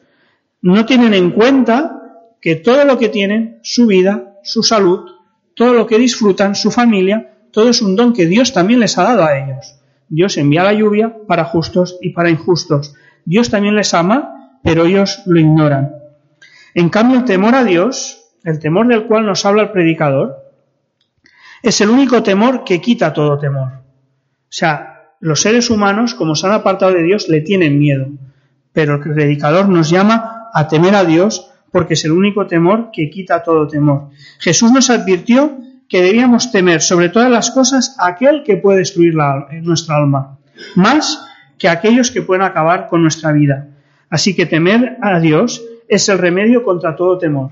no 0.61 0.85
tienen 0.85 1.13
en 1.13 1.31
cuenta 1.31 2.01
que 2.41 2.55
todo 2.55 2.85
lo 2.85 2.97
que 2.97 3.09
tienen, 3.09 3.59
su 3.63 3.87
vida, 3.87 4.35
su 4.43 4.63
salud, 4.63 5.09
todo 5.55 5.73
lo 5.73 5.87
que 5.87 5.97
disfrutan, 5.97 6.55
su 6.55 6.71
familia, 6.71 7.33
todo 7.51 7.69
es 7.69 7.81
un 7.81 7.95
don 7.95 8.13
que 8.13 8.25
Dios 8.25 8.53
también 8.53 8.79
les 8.79 8.97
ha 8.97 9.03
dado 9.03 9.23
a 9.23 9.37
ellos. 9.37 9.75
Dios 10.09 10.37
envía 10.37 10.63
la 10.63 10.73
lluvia 10.73 11.15
para 11.27 11.45
justos 11.45 11.97
y 12.01 12.09
para 12.09 12.29
injustos. 12.29 12.93
Dios 13.25 13.49
también 13.49 13.75
les 13.75 13.93
ama, 13.93 14.59
pero 14.63 14.85
ellos 14.85 15.21
lo 15.25 15.39
ignoran. 15.39 15.95
En 16.73 16.89
cambio, 16.89 17.19
el 17.19 17.25
temor 17.25 17.55
a 17.55 17.63
Dios, 17.63 18.31
el 18.43 18.59
temor 18.59 18.87
del 18.87 19.05
cual 19.05 19.25
nos 19.25 19.45
habla 19.45 19.63
el 19.63 19.71
predicador, 19.71 20.37
es 21.63 21.81
el 21.81 21.89
único 21.89 22.21
temor 22.21 22.63
que 22.63 22.79
quita 22.79 23.11
todo 23.11 23.39
temor. 23.39 23.67
O 23.67 24.57
sea, 24.57 25.13
los 25.19 25.41
seres 25.41 25.69
humanos, 25.69 26.13
como 26.13 26.35
se 26.35 26.45
han 26.45 26.53
apartado 26.53 26.93
de 26.93 27.03
Dios, 27.03 27.27
le 27.27 27.41
tienen 27.41 27.79
miedo. 27.79 28.07
Pero 28.71 28.95
el 28.95 29.01
predicador 29.01 29.67
nos 29.69 29.89
llama 29.89 30.49
a 30.53 30.67
temer 30.67 30.95
a 30.95 31.03
Dios 31.03 31.51
porque 31.71 31.95
es 31.95 32.05
el 32.05 32.11
único 32.11 32.47
temor 32.47 32.89
que 32.93 33.09
quita 33.09 33.43
todo 33.43 33.67
temor. 33.67 34.09
Jesús 34.39 34.71
nos 34.71 34.89
advirtió 34.89 35.57
que 35.89 36.01
debíamos 36.01 36.51
temer 36.51 36.81
sobre 36.81 37.09
todas 37.09 37.29
las 37.29 37.51
cosas 37.51 37.95
aquel 37.99 38.43
que 38.43 38.57
puede 38.57 38.79
destruir 38.79 39.13
nuestra 39.61 39.97
alma, 39.97 40.37
más 40.75 41.25
que 41.57 41.69
aquellos 41.69 42.11
que 42.11 42.21
pueden 42.21 42.43
acabar 42.43 42.87
con 42.87 43.01
nuestra 43.01 43.31
vida. 43.31 43.67
Así 44.09 44.35
que 44.35 44.45
temer 44.45 44.97
a 45.01 45.19
Dios 45.19 45.63
es 45.87 46.09
el 46.09 46.17
remedio 46.17 46.63
contra 46.63 46.95
todo 46.95 47.17
temor. 47.17 47.51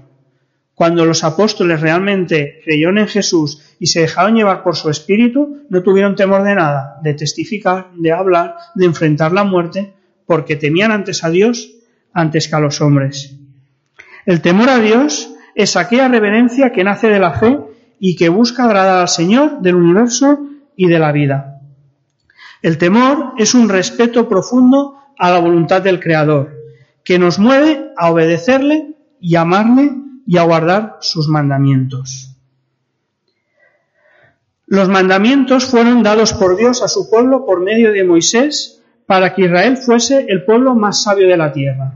Cuando 0.75 1.05
los 1.05 1.23
apóstoles 1.23 1.81
realmente 1.81 2.61
creyeron 2.63 2.97
en 2.97 3.07
Jesús 3.07 3.75
y 3.79 3.87
se 3.87 4.01
dejaron 4.01 4.35
llevar 4.35 4.63
por 4.63 4.75
su 4.75 4.89
espíritu, 4.89 5.63
no 5.69 5.83
tuvieron 5.83 6.15
temor 6.15 6.43
de 6.43 6.55
nada, 6.55 6.99
de 7.03 7.13
testificar, 7.13 7.91
de 7.95 8.11
hablar, 8.11 8.55
de 8.73 8.85
enfrentar 8.85 9.33
la 9.33 9.43
muerte, 9.43 9.93
porque 10.25 10.55
temían 10.55 10.91
antes 10.91 11.23
a 11.23 11.29
Dios 11.29 11.69
antes 12.13 12.47
que 12.47 12.55
a 12.55 12.59
los 12.59 12.79
hombres. 12.81 13.35
El 14.25 14.41
temor 14.41 14.69
a 14.69 14.79
Dios 14.79 15.33
es 15.55 15.75
aquella 15.75 16.07
reverencia 16.07 16.71
que 16.71 16.83
nace 16.83 17.09
de 17.09 17.19
la 17.19 17.33
fe 17.33 17.59
y 17.99 18.15
que 18.15 18.29
busca 18.29 18.65
agradar 18.65 19.01
al 19.01 19.09
Señor 19.09 19.61
del 19.61 19.75
universo 19.75 20.39
y 20.75 20.87
de 20.87 20.99
la 20.99 21.11
vida. 21.11 21.52
El 22.63 22.77
temor 22.77 23.33
es 23.37 23.53
un 23.55 23.67
respeto 23.67 24.29
profundo 24.29 24.97
a 25.19 25.29
la 25.31 25.39
voluntad 25.39 25.81
del 25.81 25.99
Creador, 25.99 26.53
que 27.03 27.19
nos 27.19 27.37
mueve 27.37 27.91
a 27.97 28.09
obedecerle 28.09 28.95
y 29.19 29.35
amarle 29.35 29.91
y 30.25 30.37
a 30.37 30.43
guardar 30.43 30.97
sus 31.01 31.27
mandamientos. 31.27 32.37
Los 34.65 34.87
mandamientos 34.87 35.65
fueron 35.65 36.03
dados 36.03 36.31
por 36.31 36.55
Dios 36.55 36.81
a 36.81 36.87
su 36.87 37.09
pueblo 37.09 37.45
por 37.45 37.59
medio 37.59 37.91
de 37.91 38.05
Moisés 38.05 38.81
para 39.05 39.35
que 39.35 39.43
Israel 39.43 39.75
fuese 39.75 40.25
el 40.29 40.45
pueblo 40.45 40.73
más 40.73 41.03
sabio 41.03 41.27
de 41.27 41.35
la 41.35 41.51
tierra. 41.51 41.93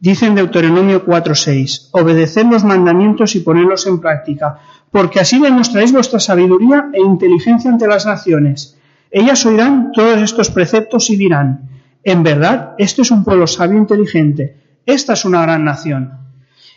Dice 0.00 0.24
en 0.24 0.36
Deuteronomio 0.36 1.04
4:6, 1.04 1.90
obedeced 1.92 2.46
los 2.46 2.64
mandamientos 2.64 3.36
y 3.36 3.40
ponedlos 3.40 3.86
en 3.86 4.00
práctica, 4.00 4.58
porque 4.90 5.20
así 5.20 5.38
demostráis 5.38 5.92
vuestra 5.92 6.18
sabiduría 6.18 6.88
e 6.94 7.00
inteligencia 7.02 7.70
ante 7.70 7.86
las 7.86 8.06
naciones. 8.06 8.77
Ellas 9.10 9.44
oirán 9.46 9.92
todos 9.92 10.18
estos 10.18 10.50
preceptos 10.50 11.10
y 11.10 11.16
dirán, 11.16 11.68
en 12.04 12.22
verdad, 12.22 12.74
este 12.78 13.02
es 13.02 13.10
un 13.10 13.24
pueblo 13.24 13.46
sabio 13.46 13.76
e 13.76 13.80
inteligente, 13.80 14.56
esta 14.86 15.14
es 15.14 15.24
una 15.24 15.42
gran 15.42 15.64
nación. 15.64 16.12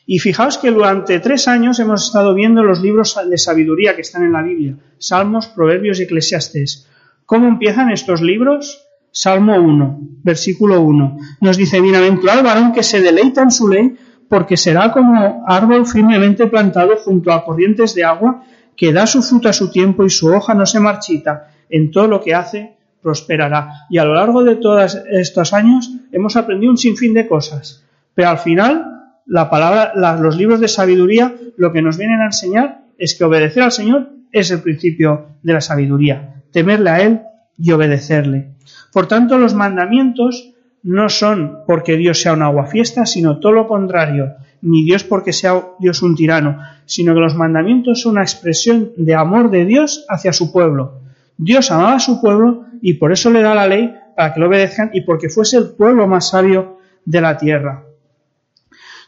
Y 0.06 0.20
fijaos 0.20 0.58
que 0.58 0.72
durante 0.72 1.20
tres 1.20 1.48
años 1.48 1.80
hemos 1.80 2.06
estado 2.06 2.34
viendo 2.34 2.64
los 2.64 2.82
libros 2.82 3.18
de 3.30 3.38
sabiduría 3.38 3.96
que 3.96 4.02
están 4.02 4.24
en 4.24 4.34
la 4.34 4.42
Biblia, 4.42 4.76
Salmos, 4.98 5.48
Proverbios 5.48 6.00
y 6.00 6.04
Eclesiastés. 6.04 6.88
¿Cómo 7.26 7.48
empiezan 7.48 7.92
estos 7.92 8.22
libros? 8.22 8.88
Salmo 9.12 9.56
1, 9.56 10.00
versículo 10.24 10.82
1. 10.82 11.18
Nos 11.42 11.58
dice, 11.58 11.82
bienaventurado 11.82 12.40
el 12.40 12.46
varón 12.46 12.72
que 12.72 12.84
se 12.84 13.02
deleita 13.02 13.42
en 13.44 13.52
su 13.52 13.68
ley, 13.68 13.96
porque 14.30 14.56
será 14.56 14.92
como 14.92 15.44
árbol 15.46 15.86
firmemente 15.86 16.48
plantado 16.48 16.96
junto 16.98 17.32
a 17.32 17.44
corrientes 17.44 17.94
de 17.94 18.06
agua, 18.06 18.44
que 18.76 18.94
da 18.94 19.06
su 19.06 19.22
fruto 19.22 19.50
a 19.50 19.54
su 19.54 19.70
tiempo 19.70 20.06
y 20.06 20.10
su 20.10 20.28
hoja 20.28 20.54
no 20.54 20.66
se 20.66 20.80
marchita. 20.80 21.52
En 21.72 21.90
todo 21.90 22.08
lo 22.08 22.22
que 22.22 22.36
hace, 22.36 22.76
prosperará. 23.02 23.88
Y 23.90 23.98
a 23.98 24.06
lo 24.06 24.14
largo 24.14 24.44
de 24.44 24.58
todos 24.58 25.02
estos 25.10 25.54
años 25.54 25.92
hemos 26.12 26.36
aprendido 26.36 26.72
un 26.72 26.78
sinfín 26.78 27.14
de 27.14 27.28
cosas. 27.28 27.84
Pero 28.14 28.30
al 28.30 28.38
final, 28.38 29.16
la 29.26 29.50
palabra, 29.50 29.94
los 30.20 30.38
libros 30.38 30.60
de 30.60 30.68
sabiduría 30.68 31.34
lo 31.58 31.72
que 31.72 31.82
nos 31.82 31.98
vienen 31.98 32.22
a 32.22 32.26
enseñar 32.26 32.82
es 32.98 33.16
que 33.16 33.24
obedecer 33.24 33.64
al 33.64 33.72
Señor 33.72 34.10
es 34.32 34.52
el 34.52 34.62
principio 34.62 35.28
de 35.42 35.54
la 35.54 35.62
sabiduría. 35.62 36.36
Temerle 36.52 36.90
a 36.90 37.02
Él 37.02 37.22
y 37.58 37.72
obedecerle. 37.72 38.50
Por 38.94 39.08
tanto, 39.08 39.38
los 39.38 39.54
mandamientos 39.54 40.54
no 40.84 41.10
son 41.10 41.60
porque 41.68 41.96
Dios 41.98 42.22
sea 42.22 42.34
un 42.34 42.42
aguafiesta, 42.42 43.06
sino 43.06 43.40
todo 43.40 43.52
lo 43.52 43.68
contrario, 43.68 44.34
ni 44.62 44.84
Dios 44.84 45.04
porque 45.04 45.34
sea 45.34 45.64
Dios 45.80 46.02
un 46.02 46.16
tirano, 46.16 46.60
sino 46.86 47.14
que 47.14 47.20
los 47.20 47.36
mandamientos 47.36 48.02
son 48.02 48.14
una 48.14 48.24
expresión 48.24 48.92
de 48.98 49.16
amor 49.16 49.50
de 49.50 49.66
Dios 49.66 50.06
hacia 50.10 50.34
su 50.34 50.52
pueblo. 50.52 51.02
Dios 51.44 51.72
amaba 51.72 51.96
a 51.96 52.00
su 52.00 52.22
pueblo 52.22 52.68
y 52.84 52.94
por 52.94 53.12
eso 53.12 53.32
le 53.32 53.42
da 53.42 53.56
la 53.56 53.66
ley 53.66 53.92
para 54.16 54.32
que 54.32 54.40
lo 54.40 54.48
obedezcan 54.48 54.92
y 54.94 55.02
porque 55.02 55.28
fuese 55.28 55.58
el 55.58 55.72
pueblo 55.72 56.06
más 56.06 56.30
sabio 56.30 56.78
de 57.04 57.20
la 57.20 57.36
tierra. 57.36 57.84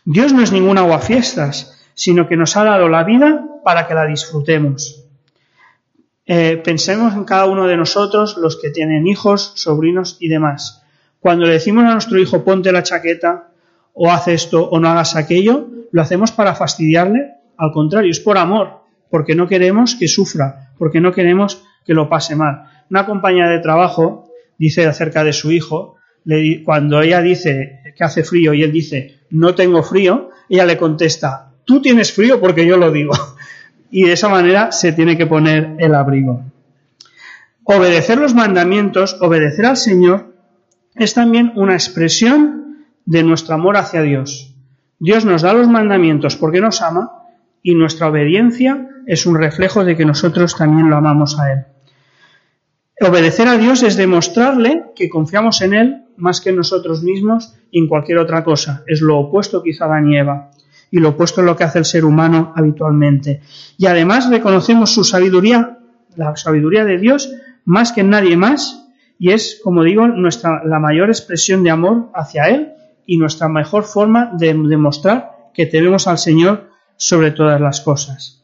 Dios 0.03 0.33
no 0.33 0.41
es 0.41 0.51
ningún 0.51 0.79
aguafiestas, 0.79 1.79
sino 1.93 2.27
que 2.27 2.35
nos 2.35 2.57
ha 2.57 2.63
dado 2.63 2.89
la 2.89 3.03
vida 3.03 3.45
para 3.63 3.87
que 3.87 3.93
la 3.93 4.07
disfrutemos. 4.07 5.05
Eh, 6.25 6.59
pensemos 6.63 7.13
en 7.13 7.23
cada 7.23 7.45
uno 7.45 7.67
de 7.67 7.77
nosotros, 7.77 8.35
los 8.37 8.59
que 8.59 8.71
tienen 8.71 9.05
hijos, 9.05 9.51
sobrinos 9.53 10.17
y 10.19 10.27
demás. 10.27 10.83
Cuando 11.19 11.45
le 11.45 11.53
decimos 11.53 11.85
a 11.85 11.91
nuestro 11.91 12.17
hijo 12.17 12.43
ponte 12.43 12.71
la 12.71 12.81
chaqueta, 12.81 13.51
o 13.93 14.11
haz 14.11 14.27
esto, 14.27 14.67
o 14.67 14.79
no 14.79 14.89
hagas 14.89 15.15
aquello, 15.15 15.67
lo 15.91 16.01
hacemos 16.01 16.31
para 16.31 16.55
fastidiarle. 16.55 17.35
Al 17.57 17.71
contrario, 17.71 18.09
es 18.09 18.19
por 18.19 18.39
amor, 18.39 18.79
porque 19.11 19.35
no 19.35 19.47
queremos 19.47 19.93
que 19.93 20.07
sufra, 20.07 20.71
porque 20.79 20.99
no 20.99 21.11
queremos 21.11 21.63
que 21.85 21.93
lo 21.93 22.09
pase 22.09 22.35
mal. 22.35 22.65
Una 22.89 23.05
compañera 23.05 23.49
de 23.49 23.59
trabajo 23.59 24.29
dice 24.57 24.85
acerca 24.85 25.23
de 25.23 25.33
su 25.33 25.51
hijo, 25.51 25.95
cuando 26.63 27.01
ella 27.01 27.21
dice 27.21 27.93
que 27.95 28.03
hace 28.03 28.23
frío 28.23 28.53
y 28.53 28.63
él 28.63 28.71
dice 28.71 29.19
no 29.29 29.55
tengo 29.55 29.83
frío, 29.83 30.29
ella 30.47 30.65
le 30.65 30.77
contesta 30.77 31.53
tú 31.65 31.81
tienes 31.81 32.11
frío 32.11 32.39
porque 32.39 32.65
yo 32.65 32.77
lo 32.77 32.91
digo 32.91 33.13
y 33.91 34.03
de 34.03 34.13
esa 34.13 34.29
manera 34.29 34.71
se 34.71 34.91
tiene 34.91 35.17
que 35.17 35.27
poner 35.27 35.75
el 35.79 35.95
abrigo. 35.95 36.43
Obedecer 37.65 38.17
los 38.17 38.33
mandamientos, 38.33 39.17
obedecer 39.21 39.65
al 39.65 39.77
Señor, 39.77 40.33
es 40.95 41.13
también 41.13 41.53
una 41.55 41.73
expresión 41.73 42.85
de 43.05 43.23
nuestro 43.23 43.55
amor 43.55 43.77
hacia 43.77 44.01
Dios. 44.01 44.53
Dios 44.99 45.25
nos 45.25 45.41
da 45.41 45.53
los 45.53 45.67
mandamientos 45.67 46.35
porque 46.35 46.59
nos 46.59 46.81
ama 46.81 47.11
y 47.61 47.75
nuestra 47.75 48.07
obediencia 48.07 48.89
es 49.05 49.25
un 49.25 49.37
reflejo 49.37 49.85
de 49.85 49.95
que 49.95 50.05
nosotros 50.05 50.57
también 50.57 50.89
lo 50.89 50.97
amamos 50.97 51.39
a 51.39 51.53
Él. 51.53 51.65
Obedecer 53.01 53.47
a 53.47 53.57
Dios 53.57 53.83
es 53.83 53.97
demostrarle 53.97 54.85
que 54.95 55.09
confiamos 55.09 55.61
en 55.61 55.73
Él 55.73 56.03
más 56.17 56.41
que 56.41 56.51
en 56.51 56.57
nosotros 56.57 57.01
mismos 57.03 57.55
y 57.71 57.79
en 57.79 57.87
cualquier 57.87 58.19
otra 58.19 58.43
cosa. 58.43 58.83
Es 58.87 59.01
lo 59.01 59.17
opuesto 59.17 59.63
quizá 59.63 59.85
a 59.85 60.01
y 60.91 60.99
lo 60.99 61.09
opuesto 61.09 61.41
es 61.41 61.47
lo 61.47 61.55
que 61.55 61.63
hace 61.63 61.79
el 61.79 61.85
ser 61.85 62.05
humano 62.05 62.53
habitualmente. 62.55 63.41
Y 63.79 63.87
además 63.87 64.29
reconocemos 64.29 64.93
su 64.93 65.03
sabiduría, 65.03 65.79
la 66.15 66.35
sabiduría 66.35 66.85
de 66.85 66.99
Dios, 66.99 67.31
más 67.65 67.91
que 67.91 68.01
en 68.01 68.11
nadie 68.11 68.37
más, 68.37 68.87
y 69.17 69.31
es, 69.31 69.59
como 69.63 69.83
digo, 69.83 70.07
nuestra, 70.07 70.63
la 70.63 70.79
mayor 70.79 71.09
expresión 71.09 71.63
de 71.63 71.71
amor 71.71 72.11
hacia 72.13 72.43
Él 72.43 72.73
y 73.07 73.17
nuestra 73.17 73.49
mejor 73.49 73.85
forma 73.85 74.31
de 74.37 74.53
demostrar 74.53 75.31
que 75.53 75.65
tenemos 75.65 76.07
al 76.07 76.19
Señor 76.19 76.69
sobre 76.95 77.31
todas 77.31 77.59
las 77.59 77.81
cosas. 77.81 78.43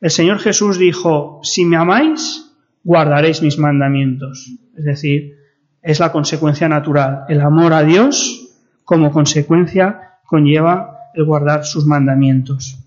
El 0.00 0.10
Señor 0.10 0.38
Jesús 0.38 0.78
dijo, 0.78 1.40
si 1.42 1.66
me 1.66 1.76
amáis, 1.76 2.45
guardaréis 2.86 3.42
mis 3.42 3.58
mandamientos. 3.58 4.48
Es 4.78 4.84
decir, 4.84 5.34
es 5.82 5.98
la 5.98 6.12
consecuencia 6.12 6.68
natural. 6.68 7.24
El 7.28 7.40
amor 7.40 7.72
a 7.72 7.82
Dios, 7.82 8.48
como 8.84 9.10
consecuencia, 9.10 10.18
conlleva 10.24 11.10
el 11.12 11.24
guardar 11.24 11.64
sus 11.64 11.84
mandamientos. 11.84 12.78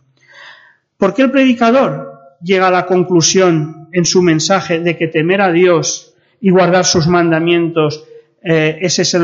¿Por 0.98 1.14
qué 1.14 1.24
el 1.24 1.32
predicador 1.32 2.14
llega 2.42 2.68
a 2.68 2.72
la 2.72 2.86
conclusión 2.86 3.90
en 3.92 4.06
su 4.06 4.22
mensaje 4.22 4.80
de 4.80 4.96
que 4.96 5.08
temer 5.08 5.42
a 5.42 5.52
Dios 5.52 6.14
y 6.40 6.50
guardar 6.50 6.86
sus 6.86 7.08
mandamientos, 7.08 8.06
eh, 8.42 8.78
es 8.80 9.18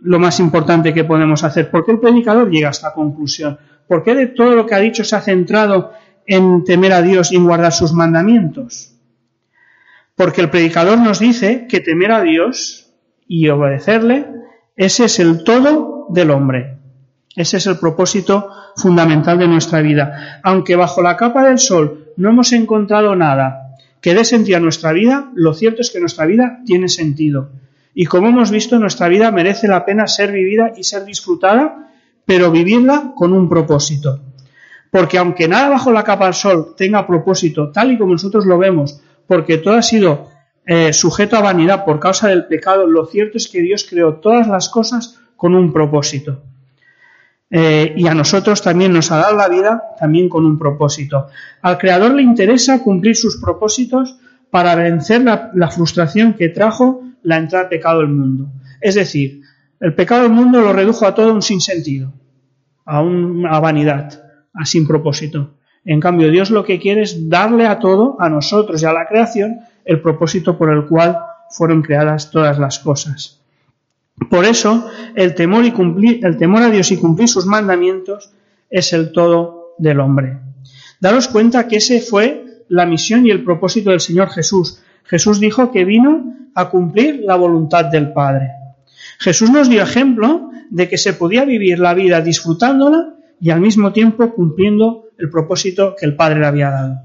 lo 0.00 0.18
más 0.18 0.40
importante 0.40 0.94
que 0.94 1.04
podemos 1.04 1.44
hacer? 1.44 1.70
¿Por 1.70 1.84
qué 1.84 1.92
el 1.92 2.00
predicador 2.00 2.50
llega 2.50 2.68
a 2.68 2.70
esta 2.70 2.94
conclusión? 2.94 3.58
¿Por 3.86 4.02
qué 4.02 4.14
de 4.14 4.28
todo 4.28 4.54
lo 4.54 4.64
que 4.64 4.76
ha 4.76 4.78
dicho 4.78 5.04
se 5.04 5.14
ha 5.14 5.20
centrado 5.20 5.92
en 6.26 6.64
temer 6.64 6.94
a 6.94 7.02
Dios 7.02 7.32
y 7.32 7.36
en 7.36 7.44
guardar 7.44 7.72
sus 7.72 7.92
mandamientos? 7.92 8.91
Porque 10.14 10.40
el 10.40 10.50
predicador 10.50 10.98
nos 10.98 11.18
dice 11.18 11.66
que 11.68 11.80
temer 11.80 12.12
a 12.12 12.22
Dios 12.22 12.90
y 13.26 13.48
obedecerle, 13.48 14.26
ese 14.76 15.06
es 15.06 15.18
el 15.18 15.44
todo 15.44 16.06
del 16.10 16.30
hombre. 16.30 16.78
Ese 17.34 17.56
es 17.56 17.66
el 17.66 17.78
propósito 17.78 18.50
fundamental 18.76 19.38
de 19.38 19.48
nuestra 19.48 19.80
vida. 19.80 20.40
Aunque 20.42 20.76
bajo 20.76 21.02
la 21.02 21.16
capa 21.16 21.44
del 21.44 21.58
sol 21.58 22.12
no 22.16 22.30
hemos 22.30 22.52
encontrado 22.52 23.16
nada 23.16 23.76
que 24.02 24.14
dé 24.14 24.24
sentido 24.24 24.58
a 24.58 24.60
nuestra 24.60 24.92
vida, 24.92 25.30
lo 25.34 25.54
cierto 25.54 25.80
es 25.80 25.90
que 25.90 26.00
nuestra 26.00 26.26
vida 26.26 26.60
tiene 26.66 26.88
sentido. 26.88 27.50
Y 27.94 28.06
como 28.06 28.28
hemos 28.28 28.50
visto, 28.50 28.78
nuestra 28.78 29.08
vida 29.08 29.30
merece 29.30 29.68
la 29.68 29.84
pena 29.84 30.06
ser 30.06 30.32
vivida 30.32 30.72
y 30.76 30.82
ser 30.82 31.04
disfrutada, 31.04 31.90
pero 32.26 32.50
vivirla 32.50 33.12
con 33.14 33.32
un 33.32 33.48
propósito. 33.48 34.20
Porque 34.90 35.18
aunque 35.18 35.46
nada 35.48 35.68
bajo 35.68 35.92
la 35.92 36.02
capa 36.02 36.26
del 36.26 36.34
sol 36.34 36.74
tenga 36.76 37.06
propósito, 37.06 37.70
tal 37.70 37.92
y 37.92 37.98
como 37.98 38.12
nosotros 38.12 38.44
lo 38.44 38.58
vemos, 38.58 39.00
porque 39.26 39.58
todo 39.58 39.74
ha 39.74 39.82
sido 39.82 40.28
eh, 40.66 40.92
sujeto 40.92 41.36
a 41.36 41.40
vanidad 41.40 41.84
por 41.84 41.98
causa 41.98 42.28
del 42.28 42.46
pecado, 42.46 42.86
lo 42.86 43.06
cierto 43.06 43.36
es 43.36 43.48
que 43.48 43.60
Dios 43.60 43.86
creó 43.88 44.16
todas 44.16 44.46
las 44.46 44.68
cosas 44.68 45.20
con 45.36 45.54
un 45.54 45.72
propósito. 45.72 46.42
Eh, 47.54 47.92
y 47.96 48.06
a 48.06 48.14
nosotros 48.14 48.62
también 48.62 48.94
nos 48.94 49.12
ha 49.12 49.18
dado 49.18 49.36
la 49.36 49.48
vida 49.48 49.82
también 49.98 50.28
con 50.28 50.46
un 50.46 50.58
propósito. 50.58 51.26
Al 51.60 51.76
Creador 51.76 52.14
le 52.14 52.22
interesa 52.22 52.82
cumplir 52.82 53.14
sus 53.14 53.36
propósitos 53.36 54.16
para 54.50 54.74
vencer 54.74 55.22
la, 55.22 55.70
frustración 55.70 56.34
que 56.34 56.48
trajo 56.48 57.02
la 57.22 57.36
entrada 57.36 57.68
pecado 57.68 58.00
al 58.00 58.08
mundo. 58.08 58.52
Es 58.80 58.94
decir, 58.94 59.42
el 59.80 59.94
pecado 59.94 60.22
del 60.22 60.32
mundo 60.32 60.60
lo 60.60 60.72
redujo 60.72 61.06
a 61.06 61.14
todo 61.14 61.34
un 61.34 61.42
sinsentido, 61.42 62.12
a 62.86 63.02
una 63.02 63.58
vanidad, 63.60 64.22
a 64.54 64.64
sin 64.64 64.86
propósito. 64.86 65.58
En 65.84 66.00
cambio, 66.00 66.30
Dios 66.30 66.50
lo 66.50 66.64
que 66.64 66.78
quiere 66.78 67.02
es 67.02 67.28
darle 67.28 67.66
a 67.66 67.78
todo, 67.78 68.16
a 68.20 68.28
nosotros 68.28 68.82
y 68.82 68.86
a 68.86 68.92
la 68.92 69.06
creación, 69.06 69.60
el 69.84 70.00
propósito 70.00 70.56
por 70.56 70.70
el 70.70 70.86
cual 70.86 71.18
fueron 71.50 71.82
creadas 71.82 72.30
todas 72.30 72.58
las 72.58 72.78
cosas. 72.78 73.40
Por 74.30 74.44
eso, 74.44 74.88
el 75.14 75.34
temor, 75.34 75.64
y 75.64 75.72
cumplir, 75.72 76.24
el 76.24 76.36
temor 76.36 76.62
a 76.62 76.70
Dios 76.70 76.92
y 76.92 76.98
cumplir 76.98 77.28
sus 77.28 77.46
mandamientos 77.46 78.30
es 78.70 78.92
el 78.92 79.12
todo 79.12 79.74
del 79.78 80.00
hombre. 80.00 80.38
Daros 81.00 81.28
cuenta 81.28 81.66
que 81.66 81.76
ese 81.76 82.00
fue 82.00 82.64
la 82.68 82.86
misión 82.86 83.26
y 83.26 83.30
el 83.30 83.42
propósito 83.42 83.90
del 83.90 84.00
Señor 84.00 84.28
Jesús. 84.30 84.80
Jesús 85.04 85.40
dijo 85.40 85.72
que 85.72 85.84
vino 85.84 86.36
a 86.54 86.70
cumplir 86.70 87.22
la 87.24 87.34
voluntad 87.36 87.86
del 87.86 88.12
Padre. 88.12 88.50
Jesús 89.18 89.50
nos 89.50 89.68
dio 89.68 89.82
ejemplo 89.82 90.50
de 90.70 90.88
que 90.88 90.98
se 90.98 91.12
podía 91.12 91.44
vivir 91.44 91.78
la 91.78 91.94
vida 91.94 92.20
disfrutándola 92.20 93.14
y 93.40 93.50
al 93.50 93.60
mismo 93.60 93.92
tiempo 93.92 94.32
cumpliendo 94.32 95.01
el 95.22 95.30
propósito 95.30 95.94
que 95.96 96.04
el 96.04 96.16
Padre 96.16 96.40
le 96.40 96.46
había 96.46 96.70
dado. 96.70 97.00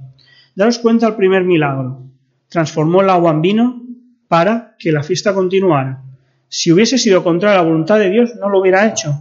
Daros 0.55 0.79
cuenta 0.79 1.07
el 1.07 1.15
primer 1.15 1.43
milagro. 1.43 2.01
Transformó 2.49 3.01
el 3.01 3.11
agua 3.11 3.29
en 3.29 3.41
vino 3.41 3.83
para 4.27 4.75
que 4.79 4.91
la 4.91 5.03
fiesta 5.03 5.35
continuara. 5.35 6.01
Si 6.49 6.71
hubiese 6.71 6.97
sido 6.97 7.23
contra 7.23 7.53
la 7.53 7.61
voluntad 7.61 7.99
de 7.99 8.09
Dios, 8.09 8.31
no 8.39 8.49
lo 8.49 8.59
hubiera 8.59 8.87
hecho. 8.87 9.13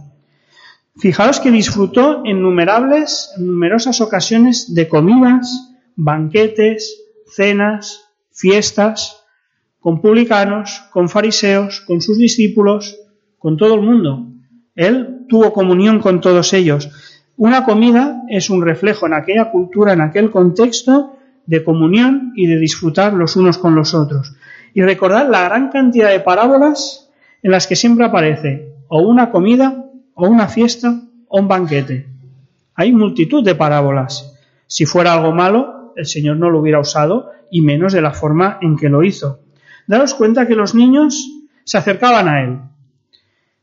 Fijaos 0.95 1.39
que 1.39 1.51
disfrutó 1.51 2.23
en 2.25 2.41
numerables, 2.41 3.31
en 3.37 3.45
numerosas 3.45 4.01
ocasiones 4.01 4.73
de 4.73 4.87
comidas, 4.87 5.75
banquetes, 5.95 6.99
cenas, 7.27 8.09
fiestas, 8.31 9.23
con 9.79 10.01
publicanos, 10.01 10.81
con 10.91 11.07
fariseos, 11.07 11.81
con 11.81 12.01
sus 12.01 12.17
discípulos, 12.17 12.97
con 13.37 13.57
todo 13.57 13.75
el 13.75 13.81
mundo. 13.81 14.25
Él 14.73 15.25
tuvo 15.29 15.53
comunión 15.53 15.99
con 15.99 16.19
todos 16.19 16.51
ellos. 16.53 16.89
Una 17.37 17.65
comida 17.65 18.23
es 18.29 18.49
un 18.49 18.63
reflejo 18.63 19.05
en 19.05 19.13
aquella 19.13 19.51
cultura, 19.51 19.93
en 19.93 20.01
aquel 20.01 20.31
contexto 20.31 21.17
de 21.45 21.63
comunión 21.63 22.33
y 22.35 22.47
de 22.47 22.57
disfrutar 22.57 23.13
los 23.13 23.35
unos 23.35 23.59
con 23.59 23.75
los 23.75 23.93
otros. 23.93 24.35
Y 24.73 24.81
recordar 24.81 25.29
la 25.29 25.43
gran 25.43 25.69
cantidad 25.69 26.09
de 26.09 26.19
parábolas 26.19 27.11
en 27.43 27.51
las 27.51 27.67
que 27.67 27.75
siempre 27.75 28.05
aparece 28.05 28.73
o 28.87 29.01
una 29.01 29.29
comida, 29.29 29.85
o 30.15 30.27
una 30.27 30.47
fiesta, 30.47 30.99
o 31.27 31.39
un 31.39 31.47
banquete. 31.47 32.07
Hay 32.73 32.91
multitud 32.91 33.43
de 33.43 33.53
parábolas. 33.53 34.33
Si 34.65 34.85
fuera 34.85 35.13
algo 35.13 35.31
malo, 35.31 35.93
el 35.95 36.07
Señor 36.07 36.37
no 36.37 36.49
lo 36.49 36.59
hubiera 36.59 36.79
usado, 36.79 37.31
y 37.51 37.61
menos 37.61 37.93
de 37.93 38.01
la 38.01 38.13
forma 38.13 38.57
en 38.61 38.77
que 38.77 38.89
lo 38.89 39.03
hizo. 39.03 39.41
Daros 39.85 40.15
cuenta 40.15 40.47
que 40.47 40.55
los 40.55 40.73
niños 40.73 41.29
se 41.63 41.77
acercaban 41.77 42.27
a 42.27 42.43
Él. 42.43 42.59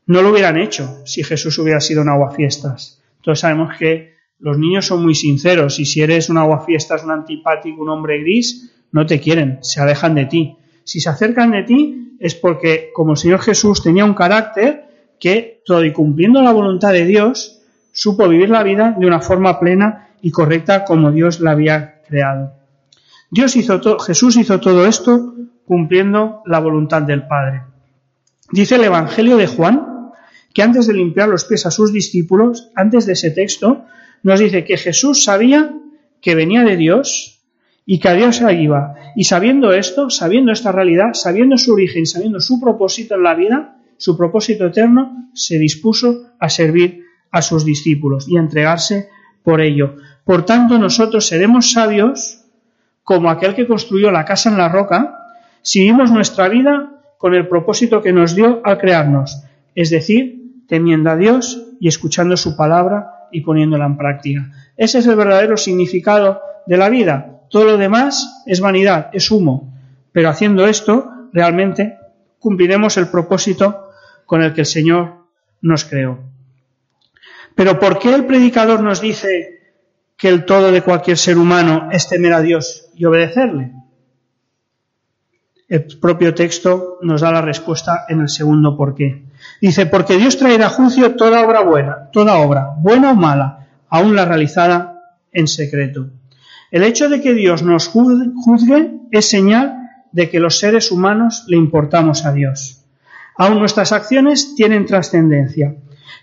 No 0.05 0.21
lo 0.21 0.29
hubieran 0.29 0.57
hecho 0.57 1.01
si 1.05 1.23
Jesús 1.23 1.57
hubiera 1.59 1.81
sido 1.81 2.01
un 2.01 2.09
aguafiestas. 2.09 3.01
Todos 3.25 3.39
sabemos 3.39 3.75
que 3.79 4.13
los 4.37 4.59
niños 4.59 4.85
son 4.85 5.01
muy 5.01 5.15
sinceros 5.15 5.79
y 5.79 5.85
si 5.85 6.01
eres 6.01 6.29
un 6.29 6.37
aguafiestas, 6.37 7.03
un 7.03 7.09
antipático, 7.09 7.81
un 7.81 7.89
hombre 7.89 8.19
gris, 8.19 8.71
no 8.91 9.07
te 9.07 9.19
quieren, 9.19 9.57
se 9.63 9.81
alejan 9.81 10.13
de 10.13 10.25
ti. 10.25 10.57
Si 10.83 10.99
se 10.99 11.09
acercan 11.09 11.49
de 11.49 11.63
ti, 11.63 12.15
es 12.19 12.35
porque 12.35 12.91
como 12.93 13.13
el 13.13 13.17
Señor 13.17 13.39
Jesús 13.39 13.81
tenía 13.81 14.05
un 14.05 14.13
carácter 14.13 14.85
que, 15.19 15.63
todo 15.65 15.83
y 15.83 15.91
cumpliendo 15.91 16.43
la 16.43 16.51
voluntad 16.51 16.93
de 16.93 17.05
Dios, 17.05 17.63
supo 17.91 18.29
vivir 18.29 18.49
la 18.49 18.61
vida 18.61 18.95
de 18.95 19.07
una 19.07 19.21
forma 19.21 19.59
plena 19.59 20.09
y 20.21 20.29
correcta 20.29 20.85
como 20.85 21.11
Dios 21.11 21.39
la 21.39 21.51
había 21.51 22.01
creado. 22.07 22.53
Dios 23.31 23.55
hizo 23.55 23.99
Jesús 23.99 24.37
hizo 24.37 24.59
todo 24.59 24.85
esto 24.85 25.33
cumpliendo 25.65 26.43
la 26.45 26.59
voluntad 26.59 27.01
del 27.01 27.27
Padre. 27.27 27.63
Dice 28.51 28.75
el 28.75 28.83
Evangelio 28.83 29.37
de 29.37 29.47
Juan 29.47 29.94
que 30.55 30.63
antes 30.63 30.87
de 30.87 30.93
limpiar 30.93 31.27
los 31.27 31.43
pies 31.43 31.65
a 31.65 31.71
sus 31.71 31.91
discípulos, 31.91 32.71
antes 32.75 33.05
de 33.05 33.13
ese 33.13 33.29
texto, 33.29 33.83
nos 34.23 34.39
dice 34.39 34.63
que 34.63 34.77
Jesús 34.77 35.25
sabía 35.25 35.75
que 36.21 36.33
venía 36.33 36.63
de 36.63 36.77
Dios 36.77 37.41
y 37.85 37.99
que 37.99 38.07
a 38.07 38.13
Dios 38.13 38.41
iba. 38.41 38.95
Y 39.17 39.25
sabiendo 39.25 39.73
esto, 39.73 40.09
sabiendo 40.09 40.53
esta 40.53 40.71
realidad, 40.71 41.09
sabiendo 41.11 41.57
su 41.57 41.73
origen, 41.73 42.05
sabiendo 42.05 42.39
su 42.39 42.61
propósito 42.61 43.15
en 43.15 43.23
la 43.23 43.35
vida, 43.35 43.75
su 43.97 44.15
propósito 44.15 44.67
eterno, 44.67 45.29
se 45.33 45.59
dispuso 45.59 46.31
a 46.39 46.47
servir 46.47 47.03
a 47.31 47.41
sus 47.41 47.65
discípulos 47.65 48.25
y 48.29 48.37
a 48.37 48.39
entregarse 48.39 49.09
por 49.43 49.59
ello. 49.59 49.97
Por 50.23 50.45
tanto, 50.45 50.79
nosotros 50.79 51.27
seremos 51.27 51.73
sabios 51.73 52.45
como 53.03 53.29
aquel 53.29 53.55
que 53.55 53.67
construyó 53.67 54.09
la 54.09 54.23
casa 54.23 54.49
en 54.49 54.57
la 54.57 54.69
roca, 54.69 55.19
si 55.61 55.81
vivimos 55.81 56.11
nuestra 56.11 56.47
vida 56.47 57.03
con 57.17 57.33
el 57.33 57.49
propósito 57.49 58.01
que 58.01 58.13
nos 58.13 58.35
dio 58.35 58.61
al 58.63 58.77
crearnos, 58.77 59.43
es 59.75 59.89
decir, 59.89 60.44
temiendo 60.67 61.09
a 61.09 61.15
Dios 61.15 61.61
y 61.79 61.87
escuchando 61.87 62.37
su 62.37 62.55
palabra 62.55 63.27
y 63.31 63.41
poniéndola 63.41 63.85
en 63.85 63.97
práctica. 63.97 64.51
Ese 64.77 64.99
es 64.99 65.07
el 65.07 65.15
verdadero 65.15 65.57
significado 65.57 66.41
de 66.65 66.77
la 66.77 66.89
vida, 66.89 67.35
todo 67.49 67.65
lo 67.65 67.77
demás 67.77 68.43
es 68.45 68.59
vanidad, 68.59 69.09
es 69.13 69.31
humo. 69.31 69.73
Pero 70.11 70.29
haciendo 70.29 70.65
esto, 70.67 71.09
realmente 71.31 71.97
cumpliremos 72.39 72.97
el 72.97 73.07
propósito 73.07 73.89
con 74.25 74.43
el 74.43 74.53
que 74.53 74.61
el 74.61 74.67
Señor 74.67 75.25
nos 75.61 75.85
creó. 75.85 76.19
Pero 77.55 77.79
¿por 77.79 77.99
qué 77.99 78.13
el 78.13 78.25
predicador 78.25 78.81
nos 78.81 79.01
dice 79.01 79.61
que 80.17 80.29
el 80.29 80.45
todo 80.45 80.71
de 80.71 80.81
cualquier 80.81 81.17
ser 81.17 81.37
humano 81.37 81.89
es 81.91 82.07
temer 82.07 82.33
a 82.33 82.41
Dios 82.41 82.89
y 82.95 83.05
obedecerle? 83.05 83.71
El 85.67 85.85
propio 85.99 86.33
texto 86.35 86.99
nos 87.01 87.21
da 87.21 87.31
la 87.31 87.41
respuesta 87.41 88.05
en 88.07 88.21
el 88.21 88.29
segundo 88.29 88.77
por 88.77 88.93
qué. 88.95 89.25
Dice, 89.61 89.85
porque 89.85 90.17
Dios 90.17 90.37
traerá 90.37 90.69
juicio 90.69 91.15
toda 91.15 91.45
obra 91.45 91.61
buena, 91.61 92.09
toda 92.11 92.37
obra, 92.37 92.73
buena 92.77 93.11
o 93.11 93.15
mala, 93.15 93.67
aun 93.89 94.15
la 94.15 94.25
realizada 94.25 95.01
en 95.31 95.47
secreto. 95.47 96.09
El 96.71 96.83
hecho 96.83 97.09
de 97.09 97.21
que 97.21 97.33
Dios 97.33 97.63
nos 97.63 97.87
juzgue 97.87 98.91
es 99.11 99.29
señal 99.29 99.85
de 100.11 100.29
que 100.29 100.39
los 100.39 100.59
seres 100.59 100.91
humanos 100.91 101.45
le 101.47 101.57
importamos 101.57 102.25
a 102.25 102.33
Dios. 102.33 102.83
Aun 103.37 103.59
nuestras 103.59 103.91
acciones 103.91 104.55
tienen 104.55 104.85
trascendencia. 104.85 105.75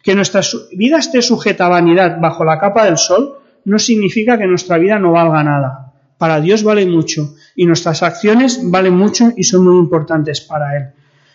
Que 0.03 0.15
nuestra 0.15 0.41
vida 0.73 0.99
esté 0.99 1.23
sujeta 1.23 1.67
a 1.67 1.71
vanidad 1.71 2.19
bajo 2.21 2.45
la 2.45 2.59
capa 2.59 2.85
del 2.85 2.99
sol 2.99 3.39
no 3.65 3.79
significa 3.79 4.39
que 4.39 4.47
nuestra 4.47 4.79
vida 4.79 4.99
no 4.99 5.13
valga 5.13 5.45
nada. 5.45 5.93
Para 6.19 6.41
Dios 6.41 6.63
vale 6.63 6.87
mucho 6.87 7.35
y 7.55 7.67
nuestras 7.67 8.03
acciones 8.03 8.61
valen 8.63 8.95
mucho 8.95 9.33
y 9.37 9.45
son 9.45 9.65
muy 9.65 9.79
importantes 9.79 10.41
para 10.41 10.77
Él. 10.77 10.87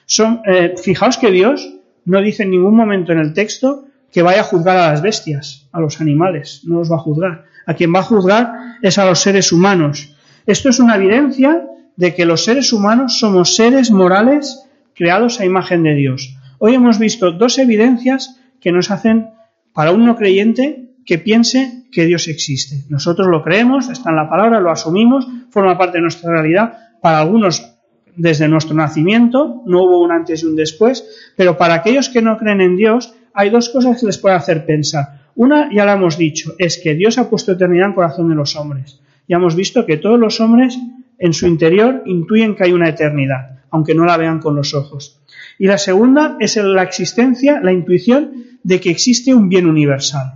Son, 0.06 0.42
eh, 0.46 0.76
fijaos 0.82 1.18
que 1.18 1.32
Dios 1.32 1.77
no 2.08 2.22
dice 2.22 2.44
en 2.44 2.52
ningún 2.52 2.76
momento 2.76 3.12
en 3.12 3.20
el 3.20 3.34
texto 3.34 3.86
que 4.12 4.24
vaya 4.24 4.42
a 4.42 4.44
juzgar 4.44 4.78
a 4.78 4.92
las 4.92 5.02
bestias, 5.02 5.68
a 5.72 5.80
los 5.80 6.02
animales, 6.02 6.62
no 6.66 6.80
los 6.80 6.92
va 6.92 6.96
a 6.96 7.00
juzgar 7.00 7.46
a 7.68 7.74
quien 7.76 7.94
va 7.94 8.00
a 8.00 8.04
juzgar 8.04 8.54
es 8.82 8.98
a 8.98 9.06
los 9.06 9.20
seres 9.20 9.52
humanos. 9.52 10.16
Esto 10.48 10.70
es 10.70 10.80
una 10.80 10.96
evidencia 10.96 11.68
de 11.96 12.16
que 12.16 12.26
los 12.26 12.46
seres 12.46 12.74
humanos 12.74 13.20
somos 13.20 13.56
seres 13.56 13.92
morales 13.92 14.64
creados 14.96 15.40
a 15.40 15.46
imagen 15.46 15.84
de 15.84 15.94
Dios. 15.94 16.36
Hoy 16.58 16.74
hemos 16.74 16.98
visto 16.98 17.32
dos 17.34 17.60
evidencias 17.60 18.40
que 18.62 18.72
nos 18.72 18.90
hacen, 18.90 19.30
para 19.74 19.92
un 19.92 20.06
no 20.06 20.16
creyente, 20.16 20.90
que 21.06 21.20
piense 21.20 21.84
que 21.92 22.06
Dios 22.06 22.28
existe. 22.28 22.86
Nosotros 22.90 23.28
lo 23.28 23.44
creemos, 23.44 23.90
está 23.90 24.10
en 24.10 24.16
la 24.16 24.30
palabra, 24.30 24.60
lo 24.60 24.72
asumimos, 24.72 25.28
forma 25.52 25.78
parte 25.78 25.98
de 25.98 26.04
nuestra 26.04 26.32
realidad. 26.32 26.78
Para 27.02 27.20
algunos, 27.20 27.77
desde 28.18 28.48
nuestro 28.48 28.76
nacimiento, 28.76 29.62
no 29.66 29.84
hubo 29.84 30.02
un 30.02 30.12
antes 30.12 30.44
y 30.44 30.46
un 30.46 30.56
después, 30.56 31.08
pero 31.36 31.58
para 31.58 31.76
aquellos 31.76 32.10
que 32.10 32.22
no 32.22 32.38
creen 32.38 32.62
en 32.62 32.76
Dios, 32.76 33.14
hay 33.34 33.50
dos 33.50 33.70
cosas 33.70 34.00
que 34.00 34.08
les 34.08 34.18
puede 34.18 34.36
hacer 34.36 34.66
pensar. 34.66 35.28
Una, 35.36 35.70
ya 35.72 35.86
la 35.86 35.94
hemos 35.94 36.18
dicho, 36.18 36.56
es 36.58 36.80
que 36.84 36.96
Dios 36.96 37.18
ha 37.20 37.30
puesto 37.30 37.52
eternidad 37.52 37.86
en 37.86 37.90
el 37.92 37.96
corazón 37.96 38.30
de 38.30 38.36
los 38.36 38.56
hombres. 38.56 39.00
Ya 39.28 39.38
hemos 39.38 39.56
visto 39.56 39.86
que 39.86 39.98
todos 39.98 40.20
los 40.20 40.42
hombres 40.42 40.78
en 41.20 41.34
su 41.34 41.46
interior 41.46 42.02
intuyen 42.06 42.56
que 42.56 42.64
hay 42.64 42.74
una 42.74 42.90
eternidad, 42.90 43.60
aunque 43.70 43.94
no 43.94 44.06
la 44.06 44.18
vean 44.18 44.40
con 44.40 44.56
los 44.56 44.74
ojos. 44.74 45.22
Y 45.60 45.68
la 45.68 45.78
segunda 45.78 46.38
es 46.40 46.56
la 46.58 46.84
existencia, 46.84 47.60
la 47.62 47.72
intuición 47.72 48.46
de 48.64 48.80
que 48.80 48.90
existe 48.90 49.34
un 49.34 49.50
bien 49.50 49.68
universal. 49.68 50.34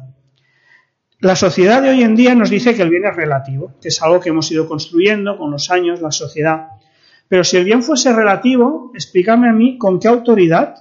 La 1.19 1.35
sociedad 1.35 1.83
de 1.83 1.89
hoy 1.89 2.01
en 2.01 2.15
día 2.15 2.33
nos 2.33 2.49
dice 2.49 2.73
que 2.73 2.81
el 2.81 2.89
bien 2.89 3.05
es 3.05 3.15
relativo, 3.15 3.73
que 3.79 3.89
es 3.89 4.01
algo 4.01 4.19
que 4.19 4.29
hemos 4.29 4.51
ido 4.51 4.67
construyendo 4.67 5.37
con 5.37 5.51
los 5.51 5.69
años, 5.69 6.01
la 6.01 6.11
sociedad. 6.11 6.67
Pero 7.31 7.45
si 7.45 7.55
el 7.55 7.63
bien 7.63 7.81
fuese 7.81 8.11
relativo, 8.11 8.91
explícame 8.93 9.47
a 9.47 9.53
mí 9.53 9.77
con 9.77 10.01
qué 10.01 10.09
autoridad 10.09 10.75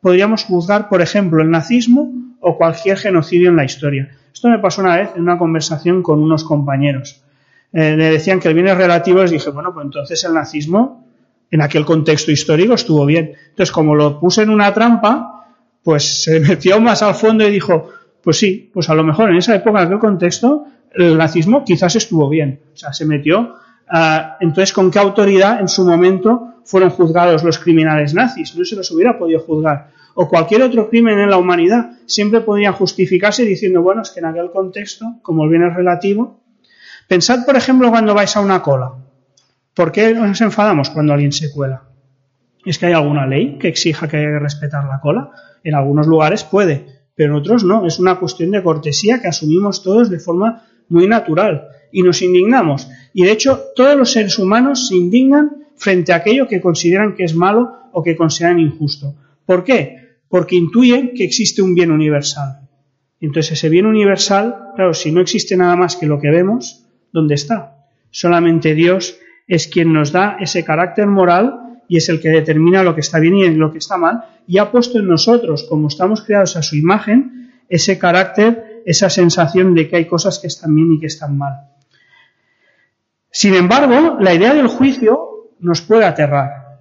podríamos 0.00 0.44
juzgar, 0.44 0.88
por 0.88 1.02
ejemplo, 1.02 1.42
el 1.42 1.50
nazismo 1.50 2.12
o 2.38 2.56
cualquier 2.56 2.96
genocidio 2.96 3.48
en 3.48 3.56
la 3.56 3.64
historia. 3.64 4.16
Esto 4.32 4.48
me 4.48 4.60
pasó 4.60 4.82
una 4.82 4.98
vez 4.98 5.10
en 5.16 5.22
una 5.22 5.36
conversación 5.36 6.04
con 6.04 6.22
unos 6.22 6.44
compañeros. 6.44 7.24
Eh, 7.72 7.96
le 7.96 8.08
decían 8.12 8.38
que 8.38 8.46
el 8.46 8.54
bien 8.54 8.68
es 8.68 8.76
relativo, 8.76 9.20
les 9.20 9.32
dije, 9.32 9.50
bueno, 9.50 9.74
pues 9.74 9.84
entonces 9.84 10.22
el 10.22 10.34
nazismo 10.34 11.08
en 11.50 11.60
aquel 11.60 11.84
contexto 11.84 12.30
histórico 12.30 12.74
estuvo 12.74 13.04
bien. 13.04 13.32
Entonces, 13.48 13.72
como 13.72 13.96
lo 13.96 14.20
puse 14.20 14.42
en 14.42 14.50
una 14.50 14.72
trampa, 14.72 15.44
pues 15.82 16.22
se 16.22 16.38
metió 16.48 16.80
más 16.80 17.02
al 17.02 17.16
fondo 17.16 17.44
y 17.48 17.50
dijo, 17.50 17.88
pues 18.22 18.38
sí, 18.38 18.70
pues 18.72 18.88
a 18.90 18.94
lo 18.94 19.02
mejor 19.02 19.30
en 19.30 19.38
esa 19.38 19.56
época, 19.56 19.80
en 19.80 19.86
aquel 19.86 19.98
contexto, 19.98 20.66
el 20.94 21.18
nazismo 21.18 21.64
quizás 21.64 21.96
estuvo 21.96 22.28
bien. 22.28 22.60
O 22.72 22.76
sea, 22.76 22.92
se 22.92 23.04
metió. 23.04 23.56
Ah, 23.88 24.36
entonces, 24.40 24.72
¿con 24.72 24.90
qué 24.90 24.98
autoridad 24.98 25.60
en 25.60 25.68
su 25.68 25.84
momento 25.84 26.54
fueron 26.64 26.90
juzgados 26.90 27.44
los 27.44 27.58
criminales 27.58 28.14
nazis? 28.14 28.56
No 28.56 28.64
se 28.64 28.76
los 28.76 28.90
hubiera 28.90 29.18
podido 29.18 29.40
juzgar 29.40 29.96
o 30.16 30.28
cualquier 30.28 30.62
otro 30.62 30.88
crimen 30.88 31.18
en 31.18 31.30
la 31.30 31.36
humanidad, 31.36 31.90
siempre 32.06 32.40
podría 32.40 32.72
justificarse 32.72 33.44
diciendo, 33.44 33.82
bueno, 33.82 34.00
es 34.00 34.10
que 34.10 34.20
en 34.20 34.26
aquel 34.26 34.50
contexto, 34.50 35.16
como 35.20 35.44
el 35.44 35.50
bien 35.50 35.62
es 35.62 35.74
relativo, 35.74 36.40
pensad, 37.06 37.44
por 37.44 37.54
ejemplo, 37.54 37.90
cuando 37.90 38.14
vais 38.14 38.34
a 38.34 38.40
una 38.40 38.62
cola. 38.62 38.92
¿Por 39.74 39.92
qué 39.92 40.14
nos 40.14 40.40
enfadamos 40.40 40.88
cuando 40.88 41.12
alguien 41.12 41.32
se 41.32 41.52
cuela? 41.52 41.82
¿Es 42.64 42.78
que 42.78 42.86
hay 42.86 42.94
alguna 42.94 43.26
ley 43.26 43.58
que 43.58 43.68
exija 43.68 44.08
que 44.08 44.16
hay 44.16 44.24
que 44.24 44.38
respetar 44.38 44.84
la 44.86 45.00
cola? 45.00 45.30
En 45.62 45.74
algunos 45.74 46.06
lugares 46.06 46.44
puede, 46.44 46.86
pero 47.14 47.34
en 47.34 47.40
otros 47.40 47.62
no. 47.62 47.86
Es 47.86 47.98
una 47.98 48.18
cuestión 48.18 48.52
de 48.52 48.62
cortesía 48.62 49.20
que 49.20 49.28
asumimos 49.28 49.82
todos 49.82 50.08
de 50.08 50.18
forma 50.18 50.62
muy 50.88 51.06
natural 51.06 51.68
y 51.92 52.02
nos 52.02 52.22
indignamos. 52.22 52.88
Y 53.12 53.24
de 53.24 53.32
hecho, 53.32 53.60
todos 53.74 53.96
los 53.96 54.12
seres 54.12 54.38
humanos 54.38 54.88
se 54.88 54.96
indignan 54.96 55.64
frente 55.76 56.12
a 56.12 56.16
aquello 56.16 56.48
que 56.48 56.60
consideran 56.60 57.14
que 57.14 57.24
es 57.24 57.34
malo 57.34 57.90
o 57.92 58.02
que 58.02 58.16
consideran 58.16 58.60
injusto. 58.60 59.14
¿Por 59.44 59.64
qué? 59.64 60.06
porque 60.28 60.56
intuyen 60.56 61.14
que 61.14 61.24
existe 61.24 61.62
un 61.62 61.74
bien 61.74 61.90
universal. 61.90 62.60
Entonces 63.20 63.52
ese 63.52 63.68
bien 63.68 63.86
universal, 63.86 64.72
claro, 64.74 64.92
si 64.92 65.10
no 65.12 65.20
existe 65.20 65.56
nada 65.56 65.76
más 65.76 65.96
que 65.96 66.06
lo 66.06 66.20
que 66.20 66.30
vemos, 66.30 66.84
¿dónde 67.12 67.34
está? 67.34 67.86
Solamente 68.10 68.74
Dios 68.74 69.18
es 69.48 69.68
quien 69.68 69.92
nos 69.92 70.12
da 70.12 70.36
ese 70.40 70.64
carácter 70.64 71.06
moral 71.06 71.80
y 71.88 71.96
es 71.96 72.08
el 72.08 72.20
que 72.20 72.28
determina 72.28 72.82
lo 72.82 72.94
que 72.94 73.00
está 73.00 73.18
bien 73.18 73.36
y 73.36 73.48
lo 73.54 73.72
que 73.72 73.78
está 73.78 73.96
mal, 73.96 74.24
y 74.48 74.58
ha 74.58 74.72
puesto 74.72 74.98
en 74.98 75.06
nosotros, 75.06 75.64
como 75.68 75.86
estamos 75.86 76.22
creados 76.22 76.56
a 76.56 76.62
su 76.62 76.74
imagen, 76.74 77.52
ese 77.68 77.96
carácter, 77.96 78.82
esa 78.84 79.08
sensación 79.08 79.72
de 79.74 79.88
que 79.88 79.96
hay 79.96 80.04
cosas 80.06 80.40
que 80.40 80.48
están 80.48 80.74
bien 80.74 80.92
y 80.92 81.00
que 81.00 81.06
están 81.06 81.38
mal. 81.38 81.75
Sin 83.38 83.54
embargo, 83.54 84.16
la 84.18 84.32
idea 84.32 84.54
del 84.54 84.66
juicio 84.66 85.50
nos 85.60 85.82
puede 85.82 86.06
aterrar, 86.06 86.80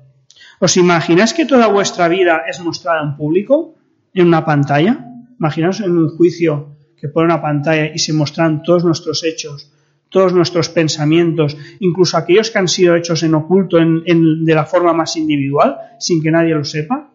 ¿Os 0.61 0.77
imagináis 0.77 1.33
que 1.33 1.45
toda 1.45 1.67
vuestra 1.67 2.07
vida 2.07 2.43
es 2.47 2.61
mostrada 2.61 3.03
en 3.03 3.17
público, 3.17 3.75
en 4.13 4.27
una 4.27 4.45
pantalla? 4.45 5.03
Imaginaos 5.37 5.81
en 5.81 5.97
un 5.97 6.15
juicio 6.15 6.77
que 6.95 7.09
pone 7.09 7.25
una 7.25 7.41
pantalla 7.41 7.87
y 7.93 7.99
se 7.99 8.13
muestran 8.13 8.63
todos 8.63 8.85
nuestros 8.85 9.25
hechos, 9.25 9.69
todos 10.07 10.31
nuestros 10.31 10.69
pensamientos, 10.69 11.57
incluso 11.81 12.15
aquellos 12.15 12.49
que 12.49 12.59
han 12.59 12.69
sido 12.69 12.95
hechos 12.95 13.21
en 13.23 13.35
oculto 13.35 13.75
de 13.75 14.55
la 14.55 14.63
forma 14.63 14.93
más 14.93 15.17
individual, 15.17 15.75
sin 15.99 16.23
que 16.23 16.31
nadie 16.31 16.55
lo 16.55 16.63
sepa. 16.63 17.09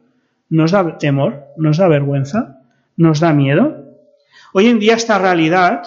¿Nos 0.51 0.73
da 0.73 0.99
temor? 0.99 1.47
¿Nos 1.57 1.79
da 1.79 1.89
vergüenza? 1.89 2.61
¿Nos 2.99 3.21
da 3.21 3.33
miedo? 3.33 3.87
Hoy 4.53 4.67
en 4.67 4.79
día 4.79 4.97
esta 4.97 5.17
realidad 5.19 5.81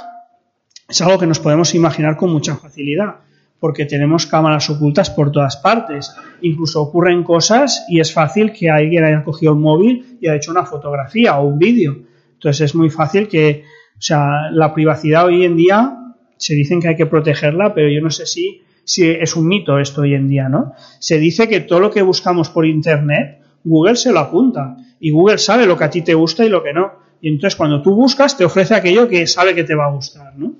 es 0.89 0.99
algo 1.03 1.19
que 1.19 1.27
nos 1.27 1.39
podemos 1.39 1.75
imaginar 1.75 2.17
con 2.17 2.31
mucha 2.31 2.55
facilidad 2.55 3.17
porque 3.63 3.85
tenemos 3.85 4.25
cámaras 4.25 4.69
ocultas 4.69 5.09
por 5.09 5.31
todas 5.31 5.55
partes. 5.55 6.13
Incluso 6.41 6.81
ocurren 6.81 7.23
cosas 7.23 7.85
y 7.87 8.01
es 8.01 8.11
fácil 8.11 8.51
que 8.51 8.69
alguien 8.69 9.05
haya 9.05 9.23
cogido 9.23 9.53
un 9.53 9.61
móvil 9.61 10.17
y 10.19 10.27
haya 10.27 10.35
hecho 10.35 10.51
una 10.51 10.65
fotografía 10.65 11.39
o 11.39 11.47
un 11.47 11.59
vídeo. 11.59 11.95
Entonces 12.33 12.59
es 12.59 12.75
muy 12.75 12.89
fácil 12.89 13.29
que, 13.29 13.63
o 13.97 14.01
sea, 14.01 14.51
la 14.51 14.73
privacidad 14.73 15.27
hoy 15.27 15.45
en 15.45 15.55
día 15.55 15.97
se 16.35 16.55
dicen 16.55 16.81
que 16.81 16.89
hay 16.89 16.97
que 16.97 17.05
protegerla, 17.05 17.73
pero 17.73 17.87
yo 17.87 18.01
no 18.01 18.09
sé 18.09 18.25
si, 18.25 18.63
si 18.83 19.09
es 19.09 19.33
un 19.37 19.47
mito 19.47 19.79
esto 19.79 20.01
hoy 20.01 20.13
en 20.13 20.27
día, 20.27 20.49
¿no? 20.49 20.73
Se 20.99 21.17
dice 21.17 21.47
que 21.47 21.61
todo 21.61 21.79
lo 21.79 21.89
que 21.89 22.01
buscamos 22.01 22.49
por 22.49 22.65
internet, 22.65 23.39
Google 23.63 23.95
se 23.95 24.11
lo 24.11 24.19
apunta 24.19 24.75
y 24.99 25.11
Google 25.11 25.37
sabe 25.37 25.65
lo 25.65 25.77
que 25.77 25.85
a 25.85 25.89
ti 25.89 26.01
te 26.01 26.15
gusta 26.15 26.43
y 26.43 26.49
lo 26.49 26.63
que 26.63 26.73
no. 26.73 26.91
Y 27.21 27.29
entonces 27.29 27.55
cuando 27.55 27.81
tú 27.81 27.95
buscas 27.95 28.35
te 28.35 28.43
ofrece 28.43 28.75
aquello 28.75 29.07
que 29.07 29.25
sabe 29.25 29.55
que 29.55 29.63
te 29.63 29.73
va 29.73 29.85
a 29.85 29.91
gustar, 29.91 30.33
¿no? 30.35 30.51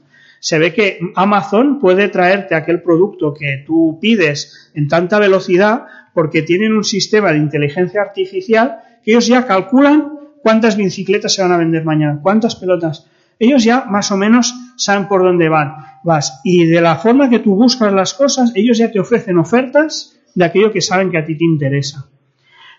Se 0.43 0.60
ve 0.60 0.73
que 0.73 0.99
Amazon 1.15 1.79
puede 1.79 2.10
traerte 2.10 2.53
aquel 2.53 2.82
producto 2.82 3.34
que 3.34 3.63
tú 3.65 3.97
pides 4.01 4.69
en 4.73 4.89
tanta 4.89 5.17
velocidad 5.17 5.86
porque 6.13 6.41
tienen 6.41 6.73
un 6.73 6.84
sistema 6.84 7.32
de 7.32 7.38
inteligencia 7.38 8.01
artificial 8.01 8.79
que 9.06 9.12
ellos 9.12 9.27
ya 9.27 9.47
calculan 9.47 10.19
cuántas 10.41 10.75
bicicletas 10.75 11.34
se 11.34 11.41
van 11.41 11.53
a 11.53 11.58
vender 11.58 11.86
mañana, 11.86 12.19
cuántas 12.21 12.58
pelotas. 12.58 13.08
Ellos 13.39 13.63
ya 13.63 13.86
más 13.86 14.12
o 14.12 14.17
menos 14.17 14.53
saben 14.75 15.08
por 15.08 15.23
dónde 15.23 15.47
van, 15.47 15.75
vas. 16.03 16.41
Y 16.43 16.65
de 16.65 16.82
la 16.82 16.97
forma 16.97 17.29
que 17.29 17.39
tú 17.39 17.56
buscas 17.56 17.93
las 17.93 18.13
cosas, 18.13 18.51
ellos 18.53 18.77
ya 18.77 18.91
te 18.91 18.99
ofrecen 18.99 19.38
ofertas 19.38 20.19
de 20.36 20.43
aquello 20.43 20.73
que 20.73 20.82
saben 20.82 21.10
que 21.10 21.19
a 21.19 21.23
ti 21.23 21.38
te 21.38 21.45
interesa. 21.45 22.10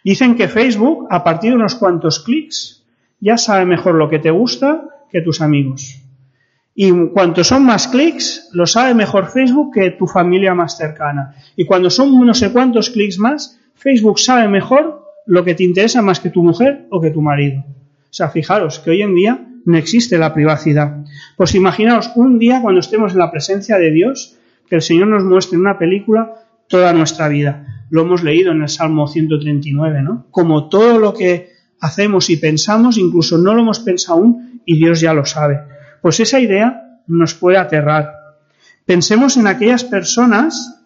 Dicen 0.05 0.35
que 0.35 0.49
Facebook, 0.49 1.07
a 1.09 1.25
partir 1.25 1.53
de 1.53 1.57
unos 1.57 1.77
cuantos 1.77 2.23
clics, 2.23 2.85
ya 3.21 3.39
sabe 3.39 3.65
mejor 3.65 3.95
lo 3.95 4.11
que 4.11 4.19
te 4.19 4.31
gusta 4.31 4.85
que 5.11 5.23
tus 5.23 5.41
amigos. 5.41 6.04
Y 6.75 6.91
cuanto 7.09 7.45
son 7.45 7.65
más 7.65 7.87
clics, 7.87 8.49
lo 8.53 8.67
sabe 8.67 8.95
mejor 8.95 9.29
Facebook 9.29 9.75
que 9.75 9.93
tu 9.93 10.07
familia 10.07 10.55
más 10.55 10.77
cercana. 10.77 11.35
Y 11.57 11.65
cuando 11.65 11.89
son 11.89 12.27
no 12.27 12.35
sé 12.35 12.51
cuántos 12.51 12.91
clics 12.91 13.19
más, 13.19 13.61
Facebook 13.75 14.19
sabe 14.19 14.49
mejor 14.49 15.05
lo 15.27 15.45
que 15.45 15.55
te 15.55 15.63
interesa 15.63 16.03
más 16.03 16.21
que 16.21 16.31
tu 16.31 16.43
mujer 16.43 16.87
o 16.91 17.01
que 17.01 17.11
tu 17.11 17.23
marido. 17.23 17.61
O 17.61 18.17
sea, 18.17 18.29
fijaros 18.29 18.81
que 18.81 18.91
hoy 18.91 19.03
en 19.03 19.15
día 19.15 19.47
no 19.65 19.77
existe 19.77 20.19
la 20.19 20.35
privacidad. 20.35 21.05
Pues 21.37 21.55
imaginaos 21.55 22.11
un 22.17 22.39
día 22.39 22.61
cuando 22.61 22.81
estemos 22.81 23.13
en 23.13 23.19
la 23.19 23.31
presencia 23.31 23.79
de 23.79 23.91
Dios, 23.91 24.37
que 24.69 24.77
el 24.77 24.83
Señor 24.83 25.09
nos 25.09 25.25
muestre 25.25 25.57
en 25.57 25.63
una 25.63 25.79
película 25.79 26.35
toda 26.69 26.93
nuestra 26.93 27.29
vida. 27.29 27.85
Lo 27.91 28.03
hemos 28.03 28.23
leído 28.23 28.53
en 28.53 28.63
el 28.63 28.69
Salmo 28.69 29.07
139, 29.07 30.03
¿no? 30.03 30.27
Como 30.31 30.69
todo 30.69 30.99
lo 30.99 31.15
que 31.15 31.51
hacemos 31.81 32.31
y 32.31 32.37
pensamos, 32.37 32.99
incluso 32.99 33.39
no 33.39 33.55
lo 33.55 33.63
hemos 33.63 33.81
pensado 33.81 34.19
aún 34.19 34.61
y 34.65 34.77
Dios 34.77 35.01
ya 35.01 35.15
lo 35.15 35.25
sabe. 35.25 35.61
Pues 36.05 36.21
esa 36.21 36.39
idea 36.39 37.01
nos 37.07 37.33
puede 37.33 37.57
aterrar. 37.57 38.13
Pensemos 38.85 39.39
en 39.39 39.47
aquellas 39.47 39.85
personas 39.85 40.85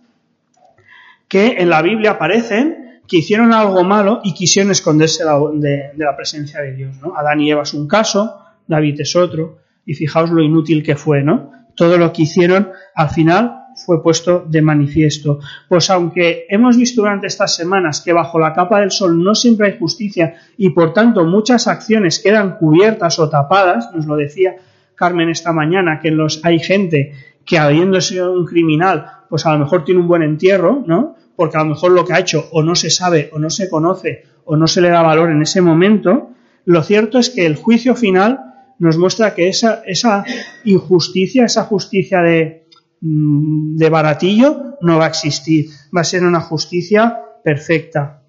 que 1.27 1.57
en 1.59 1.71
la 1.71 1.83
Biblia 1.83 2.13
aparecen 2.13 3.01
que 3.09 3.17
hicieron 3.17 3.53
algo 3.53 3.83
malo 3.83 4.21
y 4.23 4.33
quisieron 4.33 4.71
esconderse 4.71 5.25
de, 5.55 5.91
la 5.97 6.15
presencia 6.15 6.61
de 6.61 6.73
Dios. 6.73 6.95
¿no? 7.03 7.17
Adán 7.17 7.41
y 7.41 7.51
Eva 7.51 7.65
es 7.65 7.75
un 7.75 7.89
caso, 7.89 8.39
David 8.69 9.01
es 9.01 9.17
otro, 9.17 9.59
y 9.85 9.95
fijaos 9.95 10.31
lo 10.31 10.41
inútil 10.41 10.85
que 10.85 10.95
fue, 10.95 11.25
¿no? 11.25 11.51
Todo 11.75 11.99
lo 11.99 12.13
que 12.13 12.23
hicieron 12.23 12.71
al 12.95 13.11
final 13.11 13.65
fue 13.75 14.01
puesto 14.01 14.47
de 14.49 14.63
manifiesto. 14.63 15.41
Pues 15.69 15.91
aunque 15.91 16.47
hemos 16.49 16.77
visto 16.77 17.03
durante 17.03 17.27
estas 17.27 17.57
semanas 17.57 18.03
que 18.03 18.13
bajo 18.13 18.39
la 18.39 18.53
capa 18.53 18.79
del 18.79 18.93
sol 18.93 19.21
no 19.21 19.35
siempre 19.35 19.67
hay 19.67 19.79
justicia 19.81 20.37
y 20.57 20.71
por 20.71 20.93
tanto 20.93 21.25
muchas 21.25 21.67
acciones 21.67 22.21
quedan 22.21 22.57
cubiertas 22.57 23.19
o 23.19 23.29
tapadas, 23.29 23.93
nos 23.93 24.07
lo 24.07 24.15
decía 24.15 24.55
Carmen 24.99 25.29
esta 25.29 25.53
mañana, 25.53 26.01
que 26.01 26.11
los, 26.11 26.45
hay 26.45 26.59
gente 26.59 27.13
que 27.45 27.59
habiendo 27.59 28.01
sido 28.01 28.33
un 28.33 28.45
criminal, 28.45 29.07
pues 29.31 29.47
a 29.47 29.53
lo 29.53 29.61
mejor 29.61 29.85
tiene 29.85 30.01
un 30.01 30.09
buen 30.09 30.23
entierro, 30.23 30.83
¿no? 30.87 31.17
Porque 31.37 31.57
a 31.57 31.63
lo 31.63 31.71
mejor 31.71 31.93
lo 31.93 32.05
que 32.05 32.13
ha 32.13 32.19
hecho 32.19 32.49
o 32.51 32.63
no 32.63 32.75
se 32.75 32.91
sabe 32.91 33.31
o 33.33 33.39
no 33.39 33.49
se 33.49 33.71
conoce 33.71 34.25
o 34.45 34.57
no 34.57 34.67
se 34.67 34.81
le 34.81 34.89
da 34.89 35.03
valor 35.03 35.31
en 35.31 35.41
ese 35.41 35.61
momento, 35.61 36.31
lo 36.65 36.83
cierto 36.83 37.19
es 37.19 37.31
que 37.31 37.47
el 37.47 37.57
juicio 37.57 37.95
final 37.95 38.41
nos 38.79 38.99
muestra 38.99 39.35
que 39.35 39.49
esa, 39.49 39.83
esa 39.87 40.25
injusticia, 40.65 41.45
esa 41.45 41.65
justicia 41.65 42.21
de, 42.21 42.67
mm, 43.01 43.77
de 43.77 43.91
baratillo 43.91 44.77
no 44.81 44.99
va 44.99 45.07
a 45.07 45.09
existir, 45.09 45.71
va 45.97 46.01
a 46.01 46.05
ser 46.05 46.25
una 46.25 46.41
justicia 46.41 47.19
perfecta. 47.43 48.23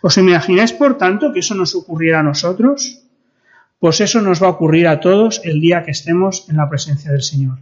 ¿Os 0.00 0.16
imagináis, 0.18 0.72
por 0.72 0.98
tanto, 0.98 1.32
que 1.32 1.40
eso 1.40 1.54
nos 1.54 1.74
ocurriera 1.74 2.20
a 2.20 2.22
nosotros? 2.22 3.01
Pues 3.82 4.00
eso 4.00 4.20
nos 4.20 4.40
va 4.40 4.46
a 4.46 4.50
ocurrir 4.50 4.86
a 4.86 5.00
todos 5.00 5.40
el 5.42 5.60
día 5.60 5.82
que 5.82 5.90
estemos 5.90 6.48
en 6.48 6.56
la 6.56 6.70
presencia 6.70 7.10
del 7.10 7.24
Señor. 7.24 7.58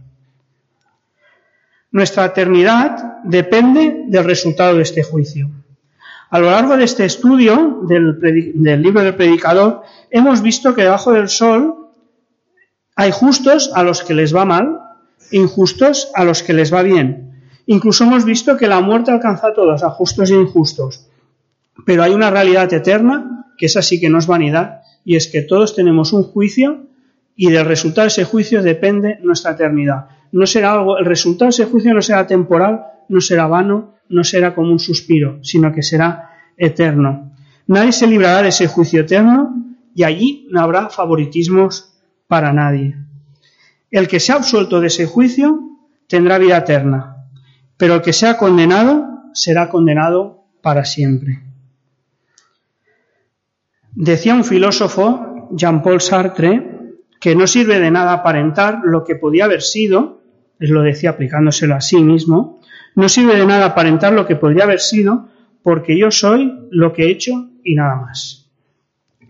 Nuestra 1.89 2.25
eternidad 2.25 3.23
depende 3.23 4.03
del 4.05 4.23
resultado 4.25 4.75
de 4.75 4.83
este 4.83 5.01
juicio. 5.01 5.49
A 6.29 6.37
lo 6.37 6.51
largo 6.51 6.77
de 6.77 6.83
este 6.83 7.05
estudio 7.05 7.81
del, 7.87 8.19
libro 8.83 9.01
del 9.01 9.15
predicador, 9.15 9.81
hemos 10.11 10.43
visto 10.43 10.75
que 10.75 10.83
debajo 10.83 11.11
del 11.11 11.27
sol 11.27 11.89
hay 12.95 13.09
justos 13.09 13.71
a 13.73 13.81
los 13.81 14.03
que 14.03 14.13
les 14.13 14.35
va 14.35 14.45
mal, 14.45 14.79
injustos 15.31 16.11
a 16.13 16.23
los 16.23 16.43
que 16.43 16.53
les 16.53 16.71
va 16.71 16.83
bien. 16.83 17.49
Incluso 17.65 18.03
hemos 18.03 18.25
visto 18.25 18.57
que 18.57 18.67
la 18.67 18.79
muerte 18.79 19.09
alcanza 19.09 19.47
a 19.47 19.53
todos, 19.55 19.81
a 19.81 19.89
justos 19.89 20.29
e 20.29 20.35
injustos. 20.35 21.07
Pero 21.83 22.03
hay 22.03 22.13
una 22.13 22.29
realidad 22.29 22.71
eterna, 22.71 23.47
que 23.57 23.65
es 23.65 23.75
así 23.75 23.99
que 23.99 24.11
no 24.11 24.19
es 24.19 24.27
vanidad, 24.27 24.81
y 25.03 25.15
es 25.15 25.27
que 25.27 25.41
todos 25.41 25.75
tenemos 25.75 26.13
un 26.13 26.23
juicio 26.23 26.87
y 27.35 27.49
del 27.49 27.65
resultado 27.65 28.03
de 28.03 28.09
ese 28.09 28.23
juicio 28.23 28.61
depende 28.61 29.19
nuestra 29.21 29.51
eternidad. 29.51 30.07
No 30.31 30.45
será 30.45 30.73
algo, 30.73 30.97
el 30.97 31.05
resultado 31.05 31.47
de 31.47 31.51
ese 31.51 31.65
juicio 31.65 31.93
no 31.93 32.01
será 32.01 32.27
temporal, 32.27 32.85
no 33.09 33.19
será 33.19 33.47
vano, 33.47 33.95
no 34.09 34.23
será 34.23 34.53
como 34.53 34.71
un 34.71 34.79
suspiro, 34.79 35.39
sino 35.43 35.73
que 35.73 35.81
será 35.81 36.29
eterno. 36.57 37.33
Nadie 37.67 37.91
se 37.91 38.07
librará 38.07 38.43
de 38.43 38.49
ese 38.49 38.67
juicio 38.67 39.01
eterno 39.01 39.55
y 39.95 40.03
allí 40.03 40.47
no 40.51 40.61
habrá 40.61 40.89
favoritismos 40.89 41.93
para 42.27 42.53
nadie. 42.53 42.95
El 43.89 44.07
que 44.07 44.19
sea 44.19 44.35
absuelto 44.35 44.79
de 44.79 44.87
ese 44.87 45.05
juicio 45.05 45.59
tendrá 46.07 46.37
vida 46.37 46.57
eterna, 46.57 47.27
pero 47.77 47.95
el 47.95 48.01
que 48.01 48.13
sea 48.13 48.37
condenado 48.37 49.07
será 49.33 49.69
condenado 49.69 50.45
para 50.61 50.85
siempre. 50.85 51.50
Decía 53.93 54.35
un 54.35 54.43
filósofo, 54.43 55.49
Jean-Paul 55.51 55.99
Sartre, 55.99 56.71
que 57.19 57.35
no 57.35 57.45
sirve 57.45 57.79
de 57.79 57.91
nada 57.91 58.13
aparentar 58.13 58.79
lo 58.83 59.03
que 59.03 59.15
podía 59.15 59.45
haber 59.45 59.61
sido, 59.61 60.21
es 60.59 60.69
lo 60.69 60.81
decía 60.81 61.11
aplicándoselo 61.11 61.75
a 61.75 61.81
sí 61.81 62.01
mismo, 62.01 62.61
no 62.95 63.09
sirve 63.09 63.35
de 63.35 63.45
nada 63.45 63.67
aparentar 63.67 64.13
lo 64.13 64.25
que 64.25 64.35
podría 64.35 64.63
haber 64.63 64.79
sido, 64.79 65.29
porque 65.61 65.97
yo 65.97 66.09
soy 66.09 66.67
lo 66.71 66.93
que 66.93 67.03
he 67.03 67.11
hecho 67.11 67.49
y 67.63 67.75
nada 67.75 67.95
más. 67.97 68.49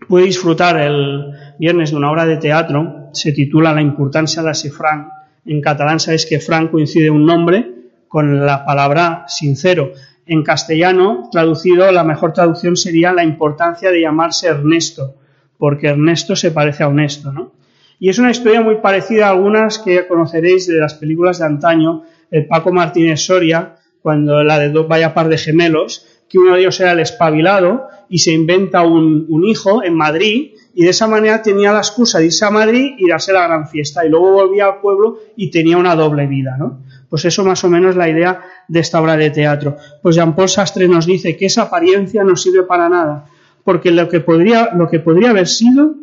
Pude 0.08 0.24
disfrutar 0.24 0.80
el 0.80 1.32
viernes 1.58 1.90
de 1.90 1.96
una 1.96 2.10
obra 2.10 2.24
de 2.24 2.36
teatro, 2.36 3.10
se 3.12 3.32
titula 3.32 3.72
La 3.72 3.82
importancia 3.82 4.42
de 4.42 4.54
ser 4.54 4.72
franc. 4.72 5.08
En 5.44 5.60
catalán 5.60 6.00
sabes 6.00 6.24
que 6.26 6.40
franc 6.40 6.70
coincide 6.70 7.10
un 7.10 7.26
nombre 7.26 7.72
con 8.08 8.44
la 8.44 8.64
palabra 8.64 9.24
sincero. 9.26 9.92
En 10.26 10.42
castellano, 10.42 11.28
traducido, 11.32 11.90
la 11.90 12.04
mejor 12.04 12.32
traducción 12.32 12.76
sería 12.76 13.12
la 13.12 13.24
importancia 13.24 13.90
de 13.90 14.00
llamarse 14.00 14.48
Ernesto, 14.48 15.16
porque 15.58 15.88
Ernesto 15.88 16.36
se 16.36 16.50
parece 16.50 16.84
a 16.84 16.88
honesto, 16.88 17.32
¿no? 17.32 17.52
Y 17.98 18.08
es 18.08 18.18
una 18.18 18.32
historia 18.32 18.62
muy 18.62 18.76
parecida 18.76 19.28
a 19.28 19.30
algunas 19.30 19.78
que 19.78 20.08
conoceréis 20.08 20.66
de 20.66 20.80
las 20.80 20.94
películas 20.94 21.38
de 21.38 21.46
antaño, 21.46 22.02
el 22.32 22.46
Paco 22.46 22.72
Martínez 22.72 23.20
Soria, 23.20 23.76
cuando 24.00 24.42
la 24.42 24.58
de 24.58 24.70
dos 24.70 24.88
vaya 24.88 25.14
par 25.14 25.28
de 25.28 25.38
gemelos, 25.38 26.06
que 26.28 26.38
uno 26.38 26.54
de 26.54 26.60
ellos 26.60 26.80
era 26.80 26.92
el 26.92 27.00
espabilado 27.00 27.88
y 28.08 28.18
se 28.18 28.32
inventa 28.32 28.82
un, 28.82 29.44
hijo 29.44 29.84
en 29.84 29.94
Madrid 29.94 30.52
y 30.74 30.84
de 30.84 30.90
esa 30.90 31.06
manera 31.06 31.42
tenía 31.42 31.72
la 31.72 31.78
excusa 31.78 32.18
de 32.18 32.26
irse 32.26 32.44
a 32.44 32.50
Madrid 32.50 32.94
y 32.98 33.08
darse 33.08 33.32
la 33.32 33.46
gran 33.46 33.68
fiesta 33.68 34.04
y 34.04 34.08
luego 34.08 34.32
volvía 34.32 34.66
al 34.66 34.80
pueblo 34.80 35.18
y 35.36 35.50
tenía 35.50 35.76
una 35.76 35.94
doble 35.94 36.26
vida, 36.26 36.56
¿no? 36.58 36.80
Pues 37.12 37.26
eso 37.26 37.44
más 37.44 37.62
o 37.62 37.68
menos 37.68 37.94
la 37.94 38.08
idea 38.08 38.40
de 38.68 38.80
esta 38.80 38.98
obra 38.98 39.18
de 39.18 39.28
teatro. 39.28 39.76
Pues 40.00 40.16
Jean-Paul 40.16 40.48
Sastre 40.48 40.88
nos 40.88 41.04
dice 41.04 41.36
que 41.36 41.44
esa 41.44 41.64
apariencia 41.64 42.24
no 42.24 42.36
sirve 42.36 42.62
para 42.62 42.88
nada, 42.88 43.26
porque 43.64 43.90
lo 43.90 44.08
que 44.08 44.20
podría, 44.20 44.70
lo 44.74 44.88
que 44.88 44.98
podría 44.98 45.28
haber 45.28 45.46
sido, 45.46 45.94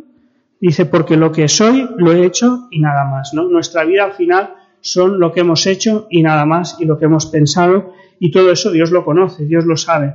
dice, 0.62 0.86
porque 0.86 1.18
lo 1.18 1.32
que 1.32 1.48
soy 1.48 1.90
lo 1.98 2.12
he 2.12 2.24
hecho 2.24 2.68
y 2.70 2.80
nada 2.80 3.06
más, 3.06 3.34
¿no? 3.34 3.46
Nuestra 3.46 3.86
vida 3.86 4.04
al 4.04 4.12
final 4.12 4.54
son 4.82 5.20
lo 5.20 5.32
que 5.32 5.40
hemos 5.40 5.66
hecho 5.66 6.06
y 6.12 6.22
nada 6.22 6.46
más, 6.46 6.78
y 6.80 6.86
lo 6.86 7.00
que 7.00 7.06
hemos 7.06 7.26
pensado, 7.26 7.96
y 8.20 8.30
todo 8.30 8.52
eso 8.52 8.70
Dios 8.70 8.92
lo 8.92 9.04
conoce, 9.04 9.46
Dios 9.46 9.66
lo 9.66 9.78
sabe. 9.78 10.14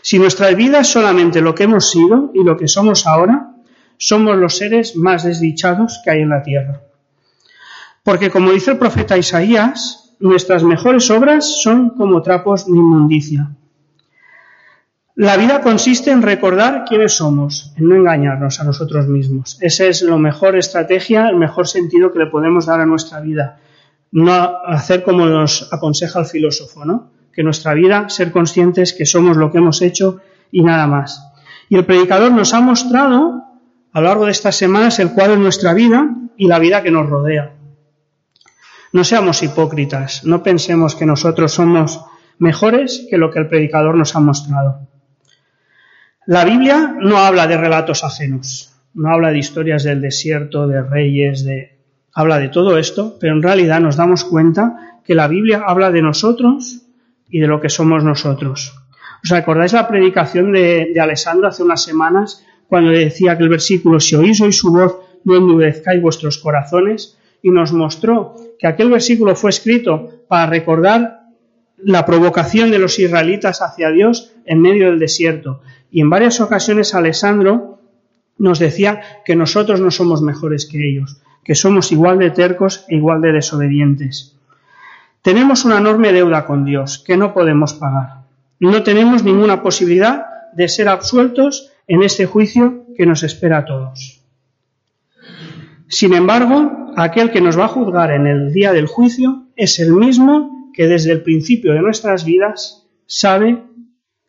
Si 0.00 0.18
nuestra 0.18 0.48
vida 0.52 0.80
es 0.80 0.86
solamente 0.88 1.42
lo 1.42 1.54
que 1.54 1.64
hemos 1.64 1.90
sido 1.90 2.30
y 2.32 2.42
lo 2.42 2.56
que 2.56 2.68
somos 2.68 3.06
ahora, 3.06 3.50
somos 3.98 4.34
los 4.38 4.56
seres 4.56 4.96
más 4.96 5.24
desdichados 5.24 6.00
que 6.02 6.10
hay 6.10 6.22
en 6.22 6.30
la 6.30 6.42
tierra. 6.42 6.87
Porque 8.08 8.30
como 8.30 8.52
dice 8.52 8.70
el 8.70 8.78
profeta 8.78 9.18
Isaías, 9.18 10.14
nuestras 10.18 10.64
mejores 10.64 11.10
obras 11.10 11.60
son 11.62 11.90
como 11.90 12.22
trapos 12.22 12.64
de 12.64 12.72
inmundicia. 12.72 13.50
La 15.14 15.36
vida 15.36 15.60
consiste 15.60 16.10
en 16.10 16.22
recordar 16.22 16.86
quiénes 16.88 17.18
somos, 17.18 17.74
en 17.76 17.86
no 17.86 17.96
engañarnos 17.96 18.60
a 18.60 18.64
nosotros 18.64 19.08
mismos. 19.08 19.58
Esa 19.60 19.84
es 19.84 20.00
la 20.00 20.16
mejor 20.16 20.56
estrategia, 20.56 21.28
el 21.28 21.36
mejor 21.36 21.68
sentido 21.68 22.10
que 22.10 22.20
le 22.20 22.28
podemos 22.28 22.64
dar 22.64 22.80
a 22.80 22.86
nuestra 22.86 23.20
vida. 23.20 23.60
No 24.10 24.32
hacer 24.64 25.02
como 25.02 25.26
nos 25.26 25.70
aconseja 25.70 26.20
el 26.20 26.24
filósofo, 26.24 26.86
¿no? 26.86 27.10
Que 27.34 27.42
nuestra 27.42 27.74
vida, 27.74 28.08
ser 28.08 28.32
conscientes 28.32 28.94
que 28.94 29.04
somos 29.04 29.36
lo 29.36 29.52
que 29.52 29.58
hemos 29.58 29.82
hecho 29.82 30.22
y 30.50 30.62
nada 30.62 30.86
más. 30.86 31.30
Y 31.68 31.76
el 31.76 31.84
predicador 31.84 32.32
nos 32.32 32.54
ha 32.54 32.62
mostrado 32.62 33.44
a 33.92 34.00
lo 34.00 34.06
largo 34.06 34.24
de 34.24 34.30
estas 34.30 34.56
semanas 34.56 34.98
el 34.98 35.12
cuadro 35.12 35.34
de 35.34 35.40
nuestra 35.40 35.74
vida 35.74 36.08
y 36.38 36.46
la 36.46 36.58
vida 36.58 36.82
que 36.82 36.90
nos 36.90 37.06
rodea. 37.06 37.57
No 38.92 39.04
seamos 39.04 39.42
hipócritas, 39.42 40.24
no 40.24 40.42
pensemos 40.42 40.94
que 40.94 41.04
nosotros 41.04 41.52
somos 41.52 42.00
mejores 42.38 43.06
que 43.10 43.18
lo 43.18 43.30
que 43.30 43.40
el 43.40 43.48
predicador 43.48 43.94
nos 43.94 44.16
ha 44.16 44.20
mostrado. 44.20 44.88
La 46.26 46.44
Biblia 46.44 46.94
no 46.98 47.18
habla 47.18 47.46
de 47.46 47.56
relatos 47.56 48.04
ajenos, 48.04 48.72
no 48.94 49.10
habla 49.10 49.30
de 49.30 49.38
historias 49.38 49.84
del 49.84 50.00
desierto, 50.00 50.66
de 50.66 50.82
reyes, 50.82 51.44
de 51.44 51.78
habla 52.14 52.38
de 52.38 52.48
todo 52.48 52.78
esto, 52.78 53.16
pero 53.20 53.34
en 53.34 53.42
realidad 53.42 53.80
nos 53.80 53.96
damos 53.96 54.24
cuenta 54.24 55.00
que 55.04 55.14
la 55.14 55.28
Biblia 55.28 55.62
habla 55.66 55.90
de 55.90 56.02
nosotros 56.02 56.82
y 57.28 57.40
de 57.40 57.46
lo 57.46 57.60
que 57.60 57.68
somos 57.68 58.04
nosotros. 58.04 58.74
¿Os 59.22 59.32
acordáis 59.32 59.72
la 59.72 59.88
predicación 59.88 60.52
de, 60.52 60.90
de 60.92 61.00
Alessandro 61.00 61.48
hace 61.48 61.62
unas 61.62 61.82
semanas 61.82 62.44
cuando 62.68 62.90
decía 62.90 63.36
que 63.36 63.44
el 63.44 63.48
versículo, 63.48 64.00
si 64.00 64.16
oís 64.16 64.40
hoy 64.40 64.52
su 64.52 64.72
voz, 64.72 64.96
no 65.24 65.36
endurezcáis 65.36 66.00
vuestros 66.00 66.38
corazones? 66.38 67.18
Y 67.42 67.50
nos 67.50 67.72
mostró 67.72 68.34
que 68.58 68.66
aquel 68.66 68.90
versículo 68.90 69.36
fue 69.36 69.50
escrito 69.50 70.24
para 70.28 70.46
recordar 70.46 71.18
la 71.78 72.04
provocación 72.04 72.70
de 72.70 72.78
los 72.78 72.98
israelitas 72.98 73.62
hacia 73.62 73.90
Dios 73.90 74.32
en 74.44 74.60
medio 74.60 74.86
del 74.86 74.98
desierto. 74.98 75.60
Y 75.90 76.00
en 76.00 76.10
varias 76.10 76.40
ocasiones 76.40 76.94
Alessandro 76.94 77.78
nos 78.36 78.58
decía 78.58 79.00
que 79.24 79.36
nosotros 79.36 79.80
no 79.80 79.90
somos 79.90 80.22
mejores 80.22 80.66
que 80.66 80.88
ellos, 80.88 81.20
que 81.44 81.54
somos 81.54 81.92
igual 81.92 82.18
de 82.18 82.30
tercos 82.30 82.84
e 82.88 82.96
igual 82.96 83.20
de 83.20 83.32
desobedientes. 83.32 84.36
Tenemos 85.22 85.64
una 85.64 85.78
enorme 85.78 86.12
deuda 86.12 86.46
con 86.46 86.64
Dios 86.64 87.02
que 87.04 87.16
no 87.16 87.34
podemos 87.34 87.74
pagar. 87.74 88.22
No 88.60 88.82
tenemos 88.82 89.22
ninguna 89.22 89.62
posibilidad 89.62 90.24
de 90.52 90.68
ser 90.68 90.88
absueltos 90.88 91.72
en 91.86 92.02
este 92.02 92.26
juicio 92.26 92.86
que 92.96 93.06
nos 93.06 93.22
espera 93.22 93.58
a 93.58 93.64
todos. 93.64 94.20
Sin 95.88 96.14
embargo, 96.14 96.87
aquel 97.00 97.30
que 97.30 97.40
nos 97.40 97.58
va 97.58 97.66
a 97.66 97.68
juzgar 97.68 98.10
en 98.10 98.26
el 98.26 98.52
día 98.52 98.72
del 98.72 98.86
juicio 98.86 99.46
es 99.56 99.78
el 99.78 99.92
mismo 99.92 100.70
que 100.72 100.86
desde 100.86 101.12
el 101.12 101.22
principio 101.22 101.72
de 101.72 101.82
nuestras 101.82 102.24
vidas 102.24 102.86
sabe 103.06 103.62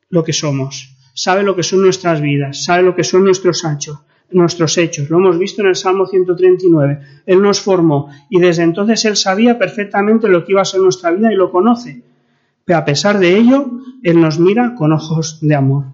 lo 0.10 0.23
que 0.23 0.34
somos, 0.34 0.95
sabe 1.13 1.43
lo 1.43 1.55
que 1.55 1.63
son 1.63 1.82
nuestras 1.82 2.21
vidas, 2.21 2.63
sabe 2.63 2.84
lo 2.84 2.95
que 2.95 3.03
son 3.03 3.23
nuestros 3.23 3.63
hechos, 3.63 3.99
nuestros 4.32 4.77
hechos. 4.77 5.10
Lo 5.10 5.17
hemos 5.17 5.38
visto 5.38 5.62
en 5.62 5.69
el 5.69 5.75
Salmo 5.75 6.05
139. 6.05 6.99
Él 7.25 7.41
nos 7.41 7.62
formó 7.62 8.10
y 8.29 8.39
desde 8.39 8.63
entonces 8.63 9.05
Él 9.05 9.15
sabía 9.15 9.58
perfectamente 9.58 10.27
lo 10.27 10.43
que 10.43 10.53
iba 10.53 10.62
a 10.62 10.65
ser 10.65 10.82
nuestra 10.82 11.12
vida 11.12 11.32
y 11.32 11.36
lo 11.36 11.51
conoce. 11.51 12.03
Pero 12.65 12.79
a 12.79 12.86
pesar 12.86 13.19
de 13.19 13.38
ello, 13.38 13.69
Él 14.03 14.21
nos 14.21 14.39
mira 14.39 14.75
con 14.75 14.93
ojos 14.93 15.39
de 15.41 15.55
amor. 15.55 15.86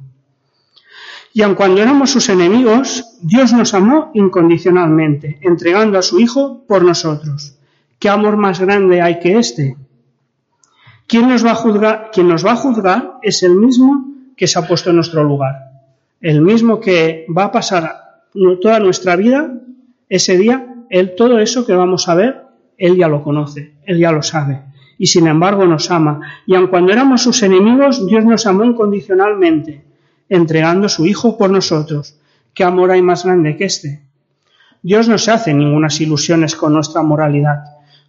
Y 1.35 1.41
aun 1.41 1.55
cuando 1.55 1.81
éramos 1.81 2.11
sus 2.11 2.29
enemigos, 2.29 3.17
Dios 3.21 3.51
nos 3.51 3.73
amó 3.73 4.09
incondicionalmente, 4.13 5.37
entregando 5.41 5.99
a 5.99 6.01
su 6.01 6.17
Hijo 6.17 6.63
por 6.65 6.85
nosotros. 6.85 7.57
¿Qué 7.99 8.07
amor 8.07 8.37
más 8.37 8.61
grande 8.61 9.01
hay 9.01 9.19
que 9.19 9.37
este? 9.37 9.75
Quien 11.07 11.27
nos 11.27 11.43
va 11.45 11.51
a 11.51 12.55
juzgar 12.55 13.15
es 13.21 13.43
el 13.43 13.53
mismo 13.53 14.13
que 14.37 14.47
se 14.47 14.57
ha 14.57 14.65
puesto 14.65 14.91
en 14.91 14.95
nuestro 14.95 15.25
lugar. 15.25 15.55
El 16.21 16.41
mismo 16.41 16.79
que 16.79 17.25
va 17.37 17.43
a 17.43 17.51
pasar 17.51 18.21
toda 18.61 18.79
nuestra 18.79 19.17
vida, 19.17 19.59
ese 20.07 20.37
día, 20.37 20.85
él 20.89 21.15
todo 21.17 21.39
eso 21.39 21.65
que 21.65 21.73
vamos 21.73 22.07
a 22.07 22.15
ver, 22.15 22.43
él 22.77 22.95
ya 22.95 23.09
lo 23.09 23.23
conoce, 23.23 23.73
él 23.83 23.99
ya 23.99 24.13
lo 24.13 24.23
sabe. 24.23 24.61
Y 24.97 25.07
sin 25.07 25.27
embargo 25.27 25.65
nos 25.65 25.91
ama. 25.91 26.21
Y 26.47 26.55
aun 26.55 26.67
cuando 26.67 26.93
éramos 26.93 27.23
sus 27.23 27.43
enemigos, 27.43 28.07
Dios 28.07 28.23
nos 28.23 28.47
amó 28.47 28.63
incondicionalmente 28.63 29.83
entregando 30.29 30.89
su 30.89 31.05
Hijo 31.05 31.37
por 31.37 31.49
nosotros. 31.49 32.17
¿Qué 32.53 32.63
amor 32.63 32.91
hay 32.91 33.01
más 33.01 33.25
grande 33.25 33.57
que 33.57 33.65
este? 33.65 34.01
Dios 34.81 35.07
no 35.07 35.17
se 35.17 35.31
hace 35.31 35.53
ninguna 35.53 35.87
ilusiones 35.99 36.55
con 36.55 36.73
nuestra 36.73 37.01
moralidad. 37.01 37.63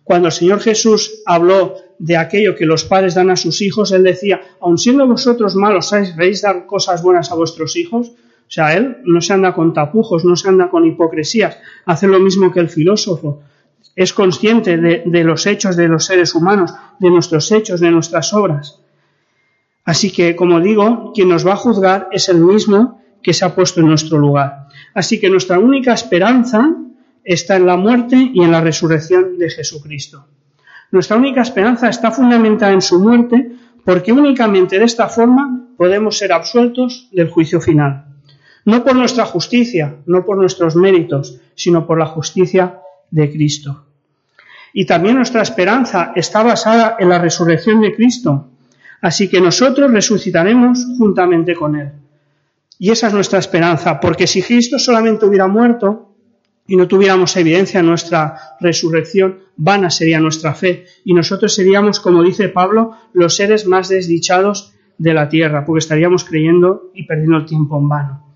Cuando 0.05 0.29
el 0.29 0.33
Señor 0.33 0.61
Jesús 0.61 1.23
habló 1.27 1.75
de 1.99 2.17
aquello 2.17 2.55
que 2.55 2.67
los 2.67 2.85
padres 2.85 3.15
dan 3.15 3.31
a 3.31 3.37
sus 3.37 3.61
hijos, 3.63 3.93
Él 3.93 4.05
decía, 4.05 4.41
aun 4.61 4.79
siendo 4.79 5.07
vosotros 5.07 5.57
malos, 5.57 5.89
¿sabéis 5.89 6.43
dar 6.43 6.67
cosas 6.67 7.03
buenas 7.03 7.33
a 7.33 7.35
vuestros 7.35 7.77
hijos? 7.77 8.09
O 8.09 8.51
sea, 8.51 8.77
Él 8.77 8.99
no 9.05 9.21
se 9.21 9.33
anda 9.33 9.53
con 9.55 9.73
tapujos, 9.73 10.25
no 10.25 10.37
se 10.37 10.49
anda 10.49 10.71
con 10.71 10.85
hipocresías, 10.85 11.59
hace 11.87 12.07
lo 12.07 12.21
mismo 12.21 12.53
que 12.53 12.61
el 12.61 12.69
filósofo. 12.69 13.43
Es 13.97 14.13
consciente 14.13 14.77
de 14.77 15.25
los 15.25 15.47
hechos 15.47 15.75
de 15.77 15.89
los 15.89 16.05
seres 16.05 16.35
humanos, 16.35 16.73
de 17.01 17.11
nuestros 17.11 17.51
hechos, 17.51 17.81
de 17.81 17.91
nuestras 17.91 18.33
obras. 18.35 18.81
Así 19.87 20.13
que, 20.13 20.37
como 20.37 20.61
digo, 20.61 21.13
quien 21.15 21.29
nos 21.31 21.47
va 21.47 21.55
a 21.55 21.57
juzgar 21.57 22.09
es 22.11 22.29
el 22.29 22.39
mismo 22.39 23.01
que 23.23 23.33
se 23.33 23.45
ha 23.45 23.55
puesto 23.55 23.81
en 23.81 23.87
nuestro 23.87 24.19
lugar. 24.19 24.67
Así 24.93 25.19
que 25.19 25.31
nuestra 25.31 25.59
única 25.59 25.95
esperanza 25.95 26.69
está 27.25 27.57
en 27.57 27.67
la 27.67 27.77
muerte 27.77 28.31
y 28.35 28.43
en 28.43 28.51
la 28.51 28.61
resurrección 28.61 29.39
de 29.39 29.49
Jesucristo. 29.49 30.27
Nuestra 30.91 31.17
única 31.17 31.43
esperanza 31.43 31.89
está 31.89 32.11
fundamentada 32.11 32.73
en 32.73 32.83
su 32.83 33.01
muerte 33.01 33.53
porque 33.85 34.13
únicamente 34.13 34.79
de 34.79 34.85
esta 34.85 35.09
forma 35.09 35.69
podemos 35.77 36.19
ser 36.19 36.33
absueltos 36.33 37.09
del 37.13 37.31
juicio 37.31 37.61
final. 37.61 38.07
No 38.65 38.83
por 38.83 38.97
nuestra 38.97 39.25
justicia, 39.25 39.97
no 40.07 40.25
por 40.25 40.37
nuestros 40.37 40.75
méritos, 40.75 41.41
sino 41.55 41.87
por 41.87 41.99
la 41.99 42.07
justicia 42.07 42.81
de 43.11 43.31
Cristo. 43.31 43.87
Y 44.73 44.85
también 44.85 45.15
nuestra 45.15 45.43
esperanza 45.43 46.13
está 46.17 46.43
basada 46.43 46.97
en 46.99 47.09
la 47.09 47.19
resurrección 47.19 47.81
de 47.81 47.95
Cristo. 47.95 48.51
Así 49.07 49.29
que 49.29 49.41
nosotros 49.41 49.93
resucitaremos 49.93 50.85
juntamente 50.99 51.55
con 51.55 51.77
Él. 51.77 51.93
Y 52.77 52.91
esa 52.91 53.07
es 53.07 53.15
nuestra 53.15 53.39
esperanza, 53.39 54.01
porque 54.01 54.27
si 54.27 54.43
Cristo 54.43 54.81
solamente 54.81 55.25
hubiera 55.25 55.47
muerto 55.47 56.17
y 56.67 56.75
no 56.75 56.89
tuviéramos 56.89 57.37
evidencia 57.37 57.81
de 57.81 57.87
nuestra 57.87 58.35
resurrección, 58.59 59.39
vana 59.59 59.91
sería 59.91 60.19
nuestra 60.19 60.55
fe 60.55 60.87
y 61.05 61.15
nosotros 61.15 61.55
seríamos, 61.55 62.01
como 62.01 62.25
dice 62.25 62.49
Pablo, 62.49 62.97
los 63.13 63.37
seres 63.37 63.65
más 63.65 63.89
desdichados 63.89 64.75
de 64.99 65.15
la 65.15 65.29
tierra, 65.29 65.65
porque 65.65 65.79
estaríamos 65.79 66.25
creyendo 66.25 66.91
y 66.93 67.05
perdiendo 67.05 67.37
el 67.37 67.47
tiempo 67.47 67.79
en 67.79 67.89
vano. 67.89 68.35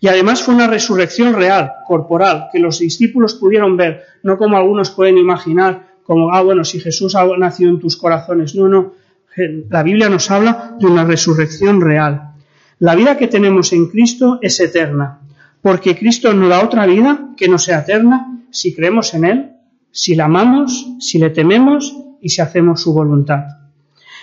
Y 0.00 0.08
además 0.08 0.42
fue 0.42 0.54
una 0.54 0.66
resurrección 0.66 1.32
real, 1.32 1.72
corporal, 1.86 2.48
que 2.52 2.58
los 2.58 2.78
discípulos 2.78 3.36
pudieron 3.36 3.74
ver, 3.78 4.02
no 4.22 4.36
como 4.36 4.58
algunos 4.58 4.90
pueden 4.90 5.16
imaginar, 5.16 5.96
como, 6.02 6.30
ah, 6.34 6.42
bueno, 6.42 6.62
si 6.64 6.78
Jesús 6.78 7.14
ha 7.14 7.24
nacido 7.38 7.70
en 7.70 7.78
tus 7.78 7.96
corazones. 7.96 8.54
No, 8.54 8.68
no, 8.68 8.99
la 9.36 9.82
Biblia 9.82 10.08
nos 10.08 10.30
habla 10.30 10.76
de 10.78 10.86
una 10.86 11.04
resurrección 11.04 11.80
real. 11.80 12.32
La 12.78 12.94
vida 12.94 13.16
que 13.16 13.28
tenemos 13.28 13.72
en 13.72 13.88
Cristo 13.88 14.38
es 14.42 14.58
eterna, 14.60 15.20
porque 15.62 15.96
Cristo 15.96 16.32
no 16.34 16.48
da 16.48 16.64
otra 16.64 16.86
vida 16.86 17.28
que 17.36 17.48
no 17.48 17.58
sea 17.58 17.80
eterna 17.80 18.38
si 18.50 18.74
creemos 18.74 19.14
en 19.14 19.24
Él, 19.24 19.52
si 19.92 20.14
la 20.14 20.24
amamos, 20.24 20.88
si 20.98 21.18
le 21.18 21.30
tememos 21.30 21.94
y 22.20 22.30
si 22.30 22.40
hacemos 22.40 22.82
su 22.82 22.92
voluntad. 22.92 23.44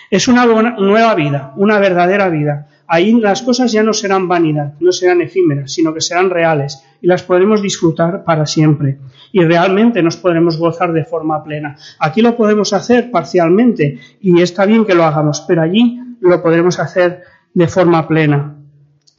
Es 0.10 0.28
una 0.28 0.46
nueva 0.46 1.16
vida, 1.16 1.54
una 1.58 1.80
verdadera 1.80 2.30
vida. 2.30 2.68
Ahí 2.88 3.20
las 3.20 3.42
cosas 3.42 3.72
ya 3.74 3.84
no 3.84 3.92
serán 3.92 4.30
vanidad, 4.30 4.74
no 4.80 4.94
serán 4.94 5.22
efímeras, 5.22 5.74
sino 5.74 5.94
que 5.94 6.00
serán 6.00 6.30
reales 6.30 6.82
y 7.02 7.08
las 7.08 7.22
podremos 7.22 7.62
disfrutar 7.62 8.24
para 8.24 8.46
siempre. 8.46 8.98
Y 9.34 9.44
realmente 9.44 10.02
nos 10.02 10.16
podremos 10.16 10.58
gozar 10.58 10.94
de 10.94 11.04
forma 11.04 11.44
plena. 11.44 11.76
Aquí 12.00 12.22
lo 12.22 12.36
podemos 12.38 12.72
hacer 12.72 13.12
parcialmente 13.12 14.00
y 14.22 14.42
está 14.42 14.66
bien 14.66 14.86
que 14.86 14.96
lo 14.96 15.04
hagamos, 15.04 15.42
pero 15.42 15.62
allí 15.62 16.00
lo 16.22 16.42
podremos 16.42 16.80
hacer 16.80 17.24
de 17.54 17.68
forma 17.68 18.08
plena. 18.08 18.56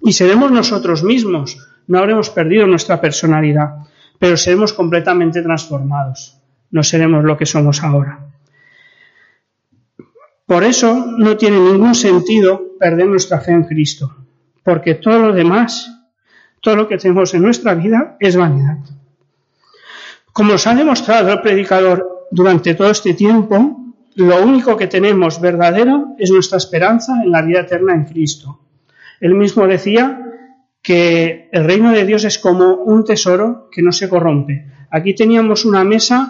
Y 0.00 0.12
seremos 0.12 0.50
nosotros 0.50 1.02
mismos, 1.02 1.58
no 1.88 1.98
habremos 1.98 2.30
perdido 2.30 2.66
nuestra 2.66 3.00
personalidad, 3.00 3.70
pero 4.18 4.36
seremos 4.36 4.72
completamente 4.72 5.42
transformados, 5.42 6.40
no 6.70 6.82
seremos 6.82 7.22
lo 7.24 7.36
que 7.36 7.46
somos 7.46 7.82
ahora. 7.82 8.20
Por 10.46 10.64
eso 10.64 11.04
no 11.18 11.36
tiene 11.36 11.58
ningún 11.58 11.94
sentido 11.94 12.67
perder 12.78 13.06
nuestra 13.06 13.40
fe 13.40 13.52
en 13.52 13.64
Cristo, 13.64 14.16
porque 14.62 14.94
todo 14.94 15.18
lo 15.18 15.32
demás, 15.32 15.90
todo 16.60 16.76
lo 16.76 16.88
que 16.88 16.98
tenemos 16.98 17.34
en 17.34 17.42
nuestra 17.42 17.74
vida 17.74 18.16
es 18.20 18.36
vanidad. 18.36 18.78
Como 20.32 20.54
os 20.54 20.66
ha 20.66 20.74
demostrado 20.74 21.32
el 21.32 21.40
predicador 21.40 22.26
durante 22.30 22.74
todo 22.74 22.90
este 22.90 23.14
tiempo, 23.14 23.76
lo 24.14 24.42
único 24.42 24.76
que 24.76 24.86
tenemos 24.86 25.40
verdadero 25.40 26.14
es 26.18 26.30
nuestra 26.30 26.58
esperanza 26.58 27.22
en 27.22 27.30
la 27.30 27.42
vida 27.42 27.60
eterna 27.60 27.94
en 27.94 28.04
Cristo. 28.04 28.60
Él 29.20 29.34
mismo 29.34 29.66
decía 29.66 30.22
que 30.82 31.48
el 31.52 31.64
reino 31.64 31.92
de 31.92 32.04
Dios 32.04 32.24
es 32.24 32.38
como 32.38 32.74
un 32.74 33.04
tesoro 33.04 33.68
que 33.70 33.82
no 33.82 33.92
se 33.92 34.08
corrompe. 34.08 34.66
Aquí 34.90 35.14
teníamos 35.14 35.64
una 35.64 35.84
mesa 35.84 36.28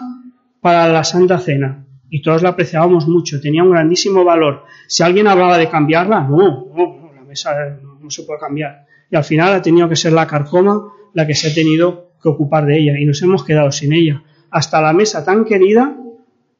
para 0.61 0.87
la 0.87 1.03
Santa 1.03 1.39
Cena 1.39 1.85
y 2.09 2.21
todos 2.21 2.41
la 2.41 2.49
apreciábamos 2.49 3.07
mucho, 3.07 3.39
tenía 3.39 3.63
un 3.63 3.71
grandísimo 3.71 4.23
valor. 4.23 4.63
Si 4.87 5.03
alguien 5.03 5.27
hablaba 5.27 5.57
de 5.57 5.69
cambiarla, 5.69 6.21
no, 6.21 6.67
no, 6.75 7.11
la 7.15 7.21
mesa 7.21 7.55
no 8.01 8.09
se 8.09 8.23
puede 8.23 8.39
cambiar. 8.39 8.85
Y 9.11 9.15
al 9.15 9.23
final 9.23 9.53
ha 9.53 9.61
tenido 9.61 9.87
que 9.87 9.95
ser 9.95 10.13
la 10.13 10.27
carcoma 10.27 10.93
la 11.13 11.25
que 11.25 11.35
se 11.35 11.49
ha 11.49 11.53
tenido 11.53 12.11
que 12.21 12.29
ocupar 12.29 12.65
de 12.65 12.77
ella 12.77 12.99
y 12.99 13.05
nos 13.05 13.21
hemos 13.21 13.43
quedado 13.43 13.71
sin 13.71 13.93
ella. 13.93 14.23
Hasta 14.51 14.81
la 14.81 14.93
mesa 14.93 15.23
tan 15.23 15.45
querida 15.45 15.95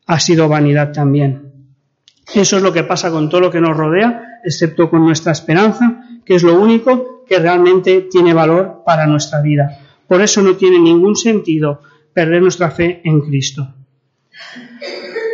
ha 0.05 0.19
sido 0.19 0.47
vanidad 0.47 0.91
también. 0.91 1.49
Eso 2.33 2.57
es 2.57 2.63
lo 2.63 2.71
que 2.71 2.83
pasa 2.83 3.09
con 3.09 3.29
todo 3.29 3.41
lo 3.41 3.51
que 3.51 3.62
nos 3.62 3.75
rodea, 3.75 4.39
excepto 4.43 4.89
con 4.89 5.03
nuestra 5.03 5.31
esperanza, 5.31 6.03
que 6.23 6.35
es 6.35 6.43
lo 6.43 6.59
único 6.59 7.25
que 7.27 7.39
realmente 7.39 8.01
tiene 8.01 8.33
valor 8.33 8.83
para 8.85 9.07
nuestra 9.07 9.41
vida. 9.41 9.79
Por 10.07 10.21
eso 10.21 10.41
no 10.41 10.55
tiene 10.55 10.79
ningún 10.79 11.15
sentido 11.15 11.81
perder 12.13 12.41
nuestra 12.41 12.71
fe 12.71 13.01
en 13.03 13.21
Cristo. 13.21 13.73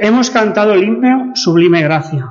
Hemos 0.01 0.29
cantado 0.29 0.73
el 0.73 0.84
himno 0.84 1.31
Sublime 1.36 1.81
Gracia 1.81 2.29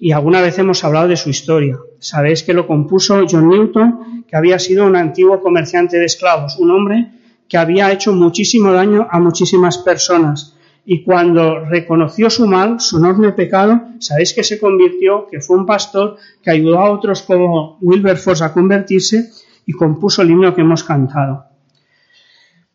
y 0.00 0.12
alguna 0.12 0.40
vez 0.40 0.58
hemos 0.58 0.82
hablado 0.82 1.08
de 1.08 1.16
su 1.16 1.30
historia. 1.30 1.78
Sabéis 2.00 2.42
que 2.42 2.54
lo 2.54 2.66
compuso 2.66 3.24
John 3.30 3.48
Newton, 3.48 4.24
que 4.28 4.36
había 4.36 4.58
sido 4.58 4.84
un 4.84 4.96
antiguo 4.96 5.40
comerciante 5.40 5.98
de 5.98 6.06
esclavos, 6.06 6.58
un 6.58 6.70
hombre 6.70 7.10
que 7.48 7.56
había 7.56 7.92
hecho 7.92 8.12
muchísimo 8.12 8.72
daño 8.72 9.06
a 9.10 9.20
muchísimas 9.20 9.78
personas 9.78 10.56
y 10.84 11.02
cuando 11.02 11.60
reconoció 11.60 12.28
su 12.28 12.46
mal, 12.46 12.80
su 12.80 12.98
enorme 12.98 13.32
pecado, 13.32 13.80
sabéis 14.00 14.34
que 14.34 14.42
se 14.42 14.58
convirtió, 14.58 15.26
que 15.30 15.40
fue 15.40 15.56
un 15.56 15.66
pastor 15.66 16.16
que 16.42 16.50
ayudó 16.50 16.80
a 16.80 16.90
otros 16.90 17.22
como 17.22 17.78
Wilberforce 17.80 18.44
a 18.44 18.52
convertirse 18.52 19.30
y 19.64 19.72
compuso 19.72 20.22
el 20.22 20.30
himno 20.30 20.54
que 20.54 20.60
hemos 20.60 20.84
cantado. 20.84 21.44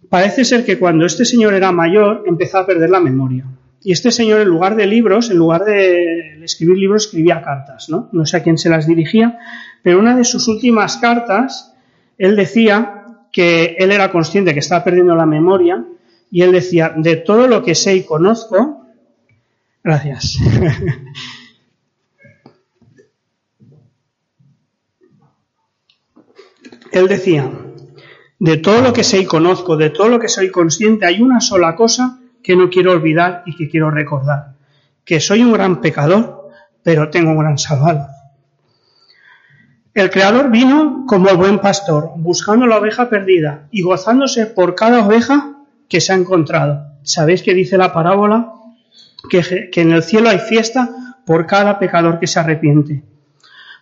Parece 0.09 0.45
ser 0.45 0.65
que 0.65 0.79
cuando 0.79 1.05
este 1.05 1.25
señor 1.25 1.53
era 1.53 1.71
mayor 1.71 2.23
empezó 2.25 2.59
a 2.59 2.65
perder 2.65 2.89
la 2.89 2.99
memoria. 2.99 3.45
Y 3.81 3.93
este 3.93 4.11
señor, 4.11 4.41
en 4.41 4.49
lugar 4.49 4.75
de 4.75 4.85
libros, 4.85 5.29
en 5.29 5.37
lugar 5.37 5.63
de 5.63 6.43
escribir 6.43 6.77
libros, 6.77 7.05
escribía 7.05 7.41
cartas, 7.41 7.89
¿no? 7.89 8.09
No 8.11 8.25
sé 8.25 8.35
a 8.37 8.43
quién 8.43 8.57
se 8.57 8.69
las 8.69 8.85
dirigía, 8.87 9.39
pero 9.83 9.99
una 9.99 10.17
de 10.17 10.25
sus 10.25 10.49
últimas 10.49 10.97
cartas, 10.97 11.73
él 12.17 12.35
decía 12.35 13.05
que 13.31 13.77
él 13.79 13.91
era 13.91 14.11
consciente 14.11 14.53
que 14.53 14.59
estaba 14.59 14.83
perdiendo 14.83 15.15
la 15.15 15.25
memoria 15.25 15.85
y 16.29 16.41
él 16.41 16.51
decía, 16.51 16.93
de 16.95 17.15
todo 17.15 17.47
lo 17.47 17.63
que 17.63 17.73
sé 17.73 17.95
y 17.95 18.03
conozco, 18.03 18.85
gracias. 19.81 20.37
él 26.91 27.07
decía, 27.07 27.49
de 28.39 28.57
todo 28.57 28.81
lo 28.81 28.91
que 28.91 29.05
sé 29.05 29.19
y 29.19 29.25
conozco, 29.25 29.77
de 29.77 29.89
todo 29.89 30.09
lo 30.09 30.19
que 30.19 30.27
soy 30.27 30.51
consciente, 30.51 31.05
hay 31.05 31.21
una 31.21 31.39
sola 31.39 31.75
cosa 31.75 32.19
que 32.43 32.55
no 32.55 32.69
quiero 32.69 32.91
olvidar 32.91 33.43
y 33.45 33.55
que 33.55 33.69
quiero 33.69 33.91
recordar, 33.91 34.53
que 35.03 35.19
soy 35.19 35.43
un 35.43 35.53
gran 35.53 35.81
pecador, 35.81 36.49
pero 36.83 37.09
tengo 37.09 37.31
un 37.31 37.39
gran 37.39 37.57
salvador. 37.57 38.07
El 39.93 40.09
Creador 40.11 40.49
vino 40.49 41.03
como 41.07 41.29
el 41.29 41.37
buen 41.37 41.59
pastor, 41.59 42.11
buscando 42.15 42.67
la 42.67 42.77
oveja 42.77 43.09
perdida 43.09 43.67
y 43.71 43.81
gozándose 43.81 44.45
por 44.45 44.75
cada 44.75 45.05
oveja 45.05 45.57
que 45.89 45.99
se 45.99 46.13
ha 46.13 46.15
encontrado. 46.15 46.85
¿Sabéis 47.03 47.43
que 47.43 47.53
dice 47.53 47.77
la 47.77 47.91
parábola? 47.91 48.53
Que, 49.29 49.69
que 49.71 49.81
en 49.81 49.91
el 49.91 50.03
cielo 50.03 50.29
hay 50.29 50.39
fiesta 50.39 50.89
por 51.25 51.47
cada 51.47 51.79
pecador 51.79 52.19
que 52.19 52.27
se 52.27 52.39
arrepiente. 52.39 53.03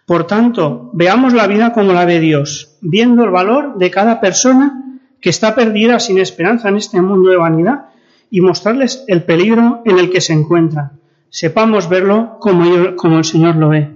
Por 0.06 0.26
tanto, 0.26 0.90
veamos 0.94 1.34
la 1.34 1.48
vida 1.48 1.74
como 1.74 1.92
la 1.92 2.06
ve 2.06 2.20
Dios, 2.20 2.78
viendo 2.82 3.24
el 3.26 3.30
valor 3.30 3.78
de 3.78 3.92
cada 3.92 4.22
persona 4.22 5.02
que 5.20 5.30
está 5.30 5.54
perdida 5.54 6.00
sin 6.00 6.18
esperanza 6.18 6.70
en 6.70 6.78
este 6.78 7.02
mundo 7.02 7.30
de 7.30 7.38
vanidad 7.38 7.86
y 8.30 8.42
mostrarles 8.42 9.04
el 9.08 9.24
peligro 9.24 9.82
en 9.86 10.00
el 10.00 10.10
que 10.10 10.22
se 10.22 10.34
encuentran. 10.34 11.00
Sepamos 11.30 11.90
verlo 11.90 12.38
como, 12.40 12.96
como 12.96 13.18
el 13.18 13.26
Señor 13.26 13.56
lo 13.56 13.70
ve. 13.70 13.90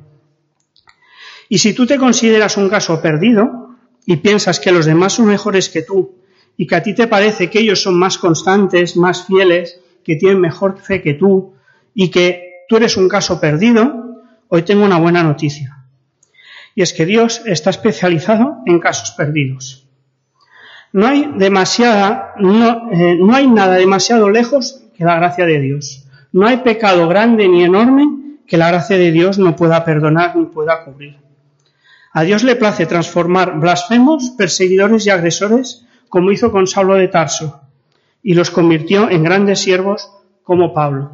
Y 1.50 1.58
si 1.58 1.74
tú 1.74 1.86
te 1.86 1.98
consideras 1.98 2.58
un 2.58 2.70
caso 2.70 3.02
perdido 3.02 3.76
y 4.06 4.18
piensas 4.18 4.60
que 4.60 4.72
los 4.72 4.86
demás 4.86 5.14
son 5.14 5.28
mejores 5.28 5.70
que 5.70 5.82
tú 5.82 6.16
y 6.58 6.68
que 6.68 6.76
a 6.76 6.84
ti 6.84 6.94
te 6.94 7.08
parece 7.08 7.50
que 7.50 7.60
ellos 7.60 7.82
son 7.82 7.98
más 7.98 8.18
constantes, 8.18 8.96
más 8.96 9.26
fieles, 9.26 9.80
que 10.04 10.16
tienen 10.16 10.40
mejor 10.40 10.80
fe 10.80 11.02
que 11.02 11.14
tú 11.14 11.54
y 11.94 12.10
que 12.10 12.66
tú 12.68 12.78
eres 12.78 12.98
un 12.98 13.10
caso 13.10 13.40
perdido, 13.40 14.24
hoy 14.48 14.64
tengo 14.64 14.86
una 14.86 15.00
buena 15.00 15.24
noticia. 15.24 15.86
Y 16.74 16.82
es 16.82 16.94
que 16.94 17.06
Dios 17.06 17.42
está 17.46 17.70
especializado 17.70 18.60
en 18.66 18.80
casos 18.80 19.12
perdidos. 19.12 19.88
No 20.94 21.08
hay 21.08 21.32
demasiada, 21.38 22.34
no, 22.38 22.92
eh, 22.92 23.16
no 23.20 23.34
hay 23.34 23.48
nada 23.48 23.76
demasiado 23.76 24.30
lejos 24.30 24.82
que 24.96 25.06
la 25.06 25.16
gracia 25.16 25.46
de 25.46 25.60
Dios. 25.60 26.06
No 26.34 26.48
hay 26.48 26.58
pecado 26.58 27.08
grande 27.08 27.48
ni 27.48 27.64
enorme 27.64 28.38
que 28.46 28.58
la 28.58 28.68
gracia 28.68 28.98
de 28.98 29.12
Dios 29.12 29.40
no 29.40 29.56
pueda 29.56 29.86
perdonar 29.86 30.36
ni 30.36 30.46
pueda 30.46 30.84
cubrir. 30.84 31.18
A 32.14 32.24
Dios 32.24 32.44
le 32.44 32.58
place 32.58 32.86
transformar 32.86 33.58
blasfemos, 33.60 34.32
perseguidores 34.32 35.06
y 35.06 35.10
agresores 35.10 35.86
como 36.10 36.34
hizo 36.34 36.52
con 36.52 36.68
Saulo 36.68 36.96
de 36.96 37.08
Tarso, 37.08 37.62
y 38.22 38.34
los 38.34 38.52
convirtió 38.52 39.10
en 39.10 39.24
grandes 39.24 39.60
siervos 39.60 40.12
como 40.44 40.74
Pablo. 40.74 41.12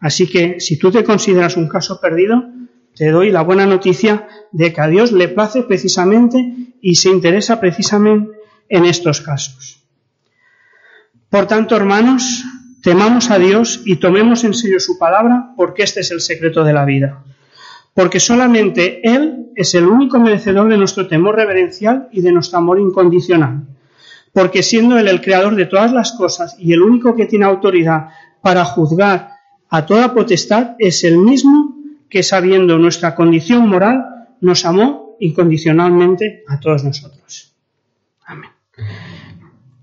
Así 0.00 0.26
que 0.26 0.60
si 0.60 0.78
tú 0.78 0.90
te 0.90 1.04
consideras 1.04 1.58
un 1.58 1.68
caso 1.68 2.00
perdido, 2.00 2.42
te 2.94 3.10
doy 3.10 3.30
la 3.30 3.42
buena 3.42 3.66
noticia 3.66 4.26
de 4.50 4.72
que 4.72 4.80
a 4.80 4.88
Dios 4.88 5.12
le 5.12 5.28
place 5.28 5.62
precisamente 5.62 6.72
y 6.80 6.94
se 6.94 7.10
interesa 7.10 7.60
precisamente 7.60 8.39
en 8.70 8.86
estos 8.86 9.20
casos. 9.20 9.82
Por 11.28 11.46
tanto, 11.46 11.76
hermanos, 11.76 12.42
temamos 12.82 13.30
a 13.30 13.38
Dios 13.38 13.82
y 13.84 13.96
tomemos 13.96 14.44
en 14.44 14.54
serio 14.54 14.80
su 14.80 14.98
palabra 14.98 15.52
porque 15.56 15.82
este 15.82 16.00
es 16.00 16.10
el 16.10 16.20
secreto 16.20 16.64
de 16.64 16.72
la 16.72 16.84
vida. 16.84 17.22
Porque 17.92 18.20
solamente 18.20 19.00
Él 19.02 19.50
es 19.54 19.74
el 19.74 19.86
único 19.86 20.18
merecedor 20.18 20.68
de 20.68 20.78
nuestro 20.78 21.06
temor 21.06 21.36
reverencial 21.36 22.08
y 22.12 22.22
de 22.22 22.32
nuestro 22.32 22.58
amor 22.58 22.78
incondicional. 22.80 23.66
Porque 24.32 24.62
siendo 24.62 24.96
Él 24.98 25.08
el 25.08 25.20
creador 25.20 25.56
de 25.56 25.66
todas 25.66 25.92
las 25.92 26.12
cosas 26.12 26.56
y 26.58 26.72
el 26.72 26.82
único 26.82 27.14
que 27.14 27.26
tiene 27.26 27.44
autoridad 27.44 28.08
para 28.40 28.64
juzgar 28.64 29.30
a 29.68 29.84
toda 29.84 30.14
potestad, 30.14 30.76
es 30.78 31.04
el 31.04 31.18
mismo 31.18 31.76
que 32.08 32.22
sabiendo 32.22 32.78
nuestra 32.78 33.14
condición 33.14 33.68
moral 33.68 34.04
nos 34.40 34.64
amó 34.64 35.16
incondicionalmente 35.20 36.44
a 36.48 36.58
todos 36.58 36.82
nosotros. 36.82 37.49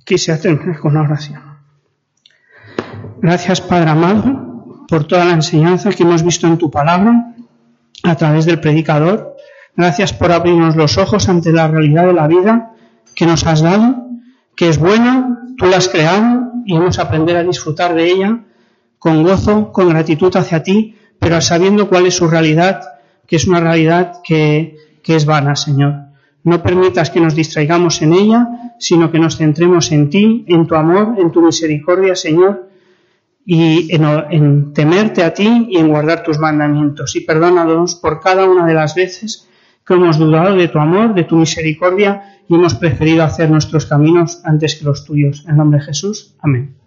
Quise 0.03 0.31
hacer 0.31 0.59
con 0.79 0.91
una 0.91 1.01
oración. 1.01 1.41
Gracias, 3.21 3.61
Padre 3.61 3.89
amado, 3.89 4.85
por 4.87 5.05
toda 5.05 5.25
la 5.25 5.33
enseñanza 5.33 5.89
que 5.89 6.03
hemos 6.03 6.23
visto 6.23 6.47
en 6.47 6.57
tu 6.57 6.71
palabra 6.71 7.33
a 8.03 8.15
través 8.15 8.45
del 8.45 8.59
predicador. 8.59 9.35
Gracias 9.75 10.13
por 10.13 10.31
abrirnos 10.31 10.75
los 10.75 10.97
ojos 10.97 11.27
ante 11.29 11.51
la 11.51 11.67
realidad 11.67 12.07
de 12.07 12.13
la 12.13 12.27
vida 12.27 12.71
que 13.15 13.25
nos 13.25 13.45
has 13.45 13.61
dado, 13.61 14.07
que 14.55 14.69
es 14.69 14.77
buena, 14.77 15.39
tú 15.57 15.65
la 15.65 15.77
has 15.77 15.89
creado 15.89 16.51
y 16.65 16.75
hemos 16.75 16.99
aprendido 16.99 17.39
a 17.39 17.43
disfrutar 17.43 17.93
de 17.95 18.09
ella 18.11 18.39
con 18.99 19.23
gozo, 19.23 19.71
con 19.71 19.89
gratitud 19.89 20.35
hacia 20.35 20.63
ti, 20.63 20.95
pero 21.19 21.41
sabiendo 21.41 21.89
cuál 21.89 22.05
es 22.05 22.15
su 22.15 22.27
realidad, 22.27 22.81
que 23.27 23.35
es 23.35 23.47
una 23.47 23.59
realidad 23.59 24.21
que, 24.23 24.75
que 25.03 25.15
es 25.15 25.25
vana, 25.25 25.55
Señor. 25.55 26.06
No 26.47 26.63
permitas 26.63 27.09
que 27.09 27.19
nos 27.19 27.35
distraigamos 27.35 28.01
en 28.01 28.13
ella, 28.13 28.47
sino 28.79 29.11
que 29.11 29.19
nos 29.19 29.35
centremos 29.35 29.91
en 29.91 30.09
ti, 30.09 30.45
en 30.47 30.65
tu 30.65 30.75
amor, 30.75 31.15
en 31.19 31.29
tu 31.29 31.41
misericordia, 31.41 32.15
Señor, 32.15 32.69
y 33.45 33.93
en, 33.93 34.71
temerte 34.71 35.25
a 35.25 35.33
ti 35.33 35.67
y 35.69 35.75
en 35.75 35.89
guardar 35.89 36.23
tus 36.23 36.39
mandamientos. 36.39 37.17
Y 37.17 37.25
perdónanos 37.25 37.95
por 37.95 38.21
cada 38.21 38.49
una 38.49 38.65
de 38.65 38.73
las 38.75 38.95
veces 38.95 39.49
que 39.85 39.95
hemos 39.95 40.17
dudado 40.17 40.55
de 40.55 40.69
tu 40.69 40.79
amor, 40.79 41.13
de 41.13 41.25
tu 41.25 41.35
misericordia 41.35 42.39
y 42.47 42.55
hemos 42.55 42.75
preferido 42.75 43.25
hacer 43.25 43.51
nuestros 43.51 43.85
caminos 43.85 44.39
antes 44.45 44.75
que 44.75 44.85
los 44.85 45.03
tuyos. 45.03 45.43
En 45.49 45.57
nombre 45.57 45.79
de 45.79 45.85
Jesús. 45.85 46.33
Amén. 46.39 46.77